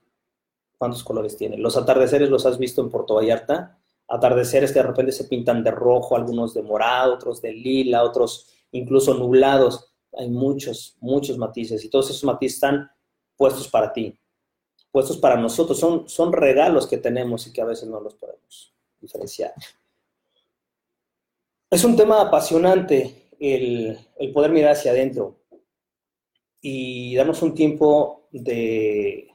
cuántos 0.77 1.05
colores 1.05 1.37
tiene. 1.37 1.57
Los 1.57 1.77
atardeceres 1.77 2.29
los 2.29 2.47
has 2.47 2.59
visto 2.59 2.83
en 2.83 2.91
Puerto 2.91 3.15
Vallarta. 3.15 3.79
Atardeceres 4.09 4.73
que 4.73 4.81
de 4.81 4.87
repente 4.87 5.13
se 5.13 5.25
pintan 5.25 5.63
de 5.63 5.71
rojo, 5.71 6.17
algunos 6.17 6.53
de 6.53 6.63
morado, 6.63 7.15
otros 7.15 7.41
de 7.41 7.53
lila, 7.53 8.03
otros 8.03 8.49
incluso 8.73 9.15
nublados 9.15 9.91
hay 10.13 10.29
muchos, 10.29 10.97
muchos 11.01 11.39
matices 11.39 11.85
y 11.85 11.89
todos 11.89 12.11
esos 12.11 12.25
matices 12.25 12.57
están 12.57 12.91
puestos 13.37 13.69
para 13.69 13.93
ti, 13.93 14.19
puestos 14.91 15.19
para 15.19 15.37
nosotros. 15.37 15.79
Son, 15.79 16.09
son 16.09 16.33
regalos 16.33 16.87
que 16.87 16.99
tenemos 16.99 17.47
y 17.47 17.53
que 17.53 17.63
a 17.63 17.67
veces 17.67 17.89
no 17.89 18.01
los 18.01 18.15
podemos 18.15 18.75
diferenciar. 19.01 19.53
Es 21.71 21.85
un 21.85 21.97
tema 21.97 22.21
apasionante 22.21 23.31
el, 23.39 23.99
poder 24.35 24.51
mirar 24.51 24.73
hacia 24.73 24.93
adentro 24.93 25.39
y 26.61 27.15
darnos 27.15 27.43
un 27.43 27.55
tiempo 27.55 28.29
de, 28.33 29.29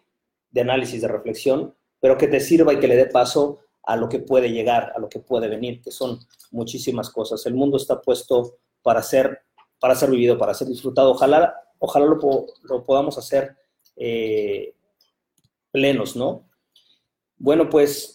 de 0.52 0.62
análisis, 0.62 1.02
de 1.02 1.08
reflexión, 1.08 1.76
pero 2.00 2.18
que 2.18 2.28
te 2.28 2.40
sirva 2.40 2.74
y 2.74 2.80
que 2.80 2.88
le 2.88 2.98
dé 2.98 3.06
paso 3.08 3.60
a 3.84 3.96
lo 3.96 4.10
que 4.10 4.20
puede 4.20 4.52
llegar, 4.52 4.92
a 4.96 5.00
lo 5.00 5.10
que 5.10 5.20
puede 5.20 5.48
venir, 5.48 5.82
que 5.82 5.92
son 5.92 6.20
muchísimas 6.52 7.10
cosas. 7.10 7.46
El 7.46 7.56
mundo 7.56 7.78
está 7.78 8.02
puesto 8.02 8.58
para 8.82 9.02
ser 9.02 9.46
para 9.80 9.96
ser 9.96 10.10
vivido, 10.10 10.38
para 10.38 10.54
ser 10.54 10.68
disfrutado. 10.68 11.12
Ojalá, 11.12 11.56
ojalá 11.80 12.06
lo, 12.06 12.84
podamos 12.84 13.18
hacer 13.18 13.56
eh, 13.96 14.74
plenos, 15.72 16.16
¿no? 16.16 16.50
Bueno, 17.38 17.70
pues 17.70 18.15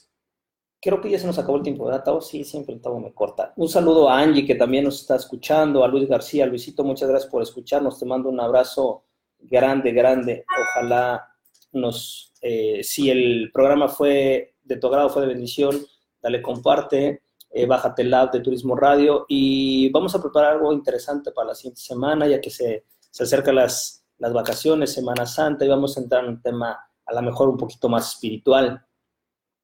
creo 0.81 1.01
que 1.01 1.11
ya 1.11 1.19
se 1.19 1.27
nos 1.27 1.38
acabó 1.38 1.57
el 1.57 1.62
tiempo, 1.62 1.85
¿verdad, 1.85 2.05
Tavo? 2.05 2.21
Sí, 2.21 2.45
siempre 2.45 2.75
el 2.75 2.81
Tavo 2.81 3.01
me 3.01 3.12
corta. 3.12 3.53
Un 3.57 3.69
saludo 3.69 4.09
a 4.09 4.19
Angie, 4.19 4.47
que 4.47 4.55
también 4.55 4.85
nos 4.85 5.01
está 5.01 5.16
escuchando, 5.16 5.85
a 5.85 5.88
Luis 5.88 6.09
García. 6.09 6.47
Luisito, 6.47 6.85
muchas 6.85 7.09
gracias 7.09 7.31
por 7.31 7.43
escucharnos. 7.43 7.99
Te 7.99 8.07
mando 8.07 8.29
un 8.29 8.40
abrazo 8.40 9.05
grande, 9.38 9.93
grande. 9.93 10.45
Ojalá 10.61 11.29
nos, 11.73 12.33
eh, 12.40 12.83
si 12.83 13.11
el 13.11 13.51
programa 13.53 13.88
fue 13.88 14.55
de 14.62 14.77
tu 14.77 14.87
agrado, 14.87 15.11
fue 15.11 15.23
de 15.23 15.29
bendición, 15.29 15.79
dale 16.23 16.40
comparte 16.43 17.23
eh, 17.53 17.66
bájate 17.66 18.03
el 18.03 18.14
app 18.14 18.33
de 18.33 18.40
Turismo 18.40 18.77
Radio 18.77 19.27
y 19.29 19.90
vamos 19.90 20.14
a 20.14 20.23
preparar 20.23 20.53
algo 20.53 20.73
interesante 20.73 21.33
para 21.33 21.49
la 21.49 21.55
siguiente 21.57 21.81
semana, 21.81 22.29
ya 22.29 22.40
que 22.40 22.49
se, 22.49 22.85
se 23.11 23.25
acercan 23.25 23.57
las, 23.57 24.05
las 24.19 24.33
vacaciones, 24.33 24.93
Semana 24.93 25.27
Santa, 25.27 25.64
y 25.64 25.69
vamos 25.69 25.97
a 25.97 26.01
entrar 26.01 26.25
en 26.25 26.31
un 26.31 26.43
tema 26.43 26.79
a 27.05 27.12
lo 27.12 27.23
mejor 27.23 27.49
un 27.49 27.57
poquito 27.57 27.88
más 27.88 28.14
espiritual. 28.14 28.87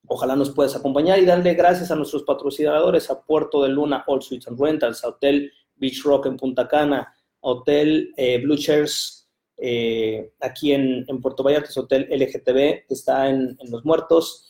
Ojalá 0.09 0.37
nos 0.37 0.51
puedas 0.51 0.77
acompañar 0.77 1.19
y 1.19 1.25
darle 1.25 1.55
gracias 1.55 1.91
a 1.91 1.97
nuestros 1.97 2.23
patrocinadores, 2.23 3.11
a 3.11 3.23
Puerto 3.23 3.63
de 3.63 3.71
Luna, 3.71 4.05
All 4.07 4.23
Suites 4.23 4.49
and 4.49 4.61
Rentals, 4.61 5.05
a 5.05 5.09
Hotel 5.09 5.51
Beach 5.77 6.03
Rock 6.05 6.27
en 6.27 6.37
Punta 6.37 6.69
Cana, 6.69 7.15
Hotel 7.41 8.13
eh, 8.17 8.41
Blue 8.43 8.57
Chairs 8.57 9.29
eh, 9.57 10.33
aquí 10.41 10.73
en, 10.73 11.05
en, 11.09 11.21
Puerto 11.21 11.43
Vallarta, 11.43 11.69
es 11.69 11.77
Hotel 11.77 12.09
LGTB, 12.11 12.87
que 12.87 12.95
está 12.95 13.29
en, 13.29 13.57
en 13.59 13.71
Los 13.71 13.85
Muertos, 13.85 14.47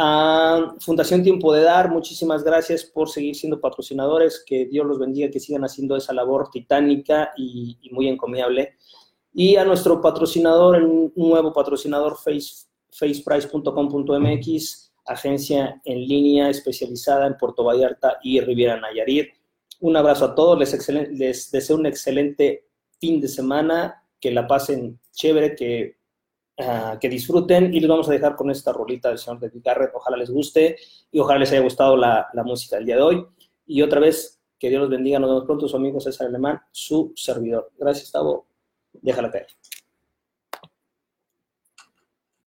a 0.00 0.76
Fundación 0.78 1.24
Tiempo 1.24 1.52
de 1.52 1.62
Dar, 1.62 1.90
muchísimas 1.90 2.44
gracias 2.44 2.84
por 2.84 3.10
seguir 3.10 3.34
siendo 3.34 3.60
patrocinadores, 3.60 4.44
que 4.46 4.66
Dios 4.66 4.86
los 4.86 5.00
bendiga, 5.00 5.28
que 5.28 5.40
sigan 5.40 5.64
haciendo 5.64 5.96
esa 5.96 6.12
labor 6.12 6.50
titánica 6.52 7.32
y, 7.36 7.76
muy 7.90 8.06
encomiable. 8.06 8.76
Y 9.34 9.56
a 9.56 9.64
nuestro 9.64 10.00
patrocinador, 10.00 10.76
el 10.76 11.12
nuevo 11.16 11.52
patrocinador, 11.52 12.16
face, 12.16 12.66
faceprice.com.mx, 12.92 14.87
agencia 15.08 15.80
en 15.84 16.06
línea 16.06 16.50
especializada 16.50 17.26
en 17.26 17.36
Puerto 17.36 17.64
Vallarta 17.64 18.18
y 18.22 18.40
Riviera 18.40 18.80
Nayarit. 18.80 19.30
Un 19.80 19.96
abrazo 19.96 20.26
a 20.26 20.34
todos, 20.34 20.58
les, 20.58 20.88
les 21.10 21.50
deseo 21.50 21.76
un 21.76 21.86
excelente 21.86 22.68
fin 23.00 23.20
de 23.20 23.28
semana, 23.28 24.04
que 24.20 24.32
la 24.32 24.46
pasen 24.46 24.98
chévere, 25.12 25.54
que 25.54 25.98
Ah, 26.60 26.98
que 27.00 27.08
disfruten 27.08 27.72
y 27.72 27.78
les 27.78 27.88
vamos 27.88 28.08
a 28.08 28.12
dejar 28.12 28.34
con 28.34 28.50
esta 28.50 28.72
rolita 28.72 29.10
del 29.10 29.18
señor 29.18 29.38
de 29.38 29.50
Garrett. 29.62 29.92
Ojalá 29.94 30.16
les 30.16 30.28
guste 30.28 30.76
y 31.12 31.20
ojalá 31.20 31.38
les 31.38 31.52
haya 31.52 31.60
gustado 31.60 31.96
la, 31.96 32.28
la 32.32 32.42
música 32.42 32.76
del 32.76 32.86
día 32.86 32.96
de 32.96 33.02
hoy. 33.02 33.26
Y 33.64 33.80
otra 33.82 34.00
vez, 34.00 34.40
que 34.58 34.68
Dios 34.68 34.80
los 34.80 34.90
bendiga. 34.90 35.20
Nos 35.20 35.30
vemos 35.30 35.44
pronto, 35.44 35.68
su 35.68 35.76
amigo 35.76 36.00
César 36.00 36.26
Alemán, 36.26 36.60
su 36.72 37.12
servidor. 37.14 37.70
Gracias, 37.78 38.10
Tavo. 38.10 38.48
Déjala 38.92 39.30
caer. 39.30 39.46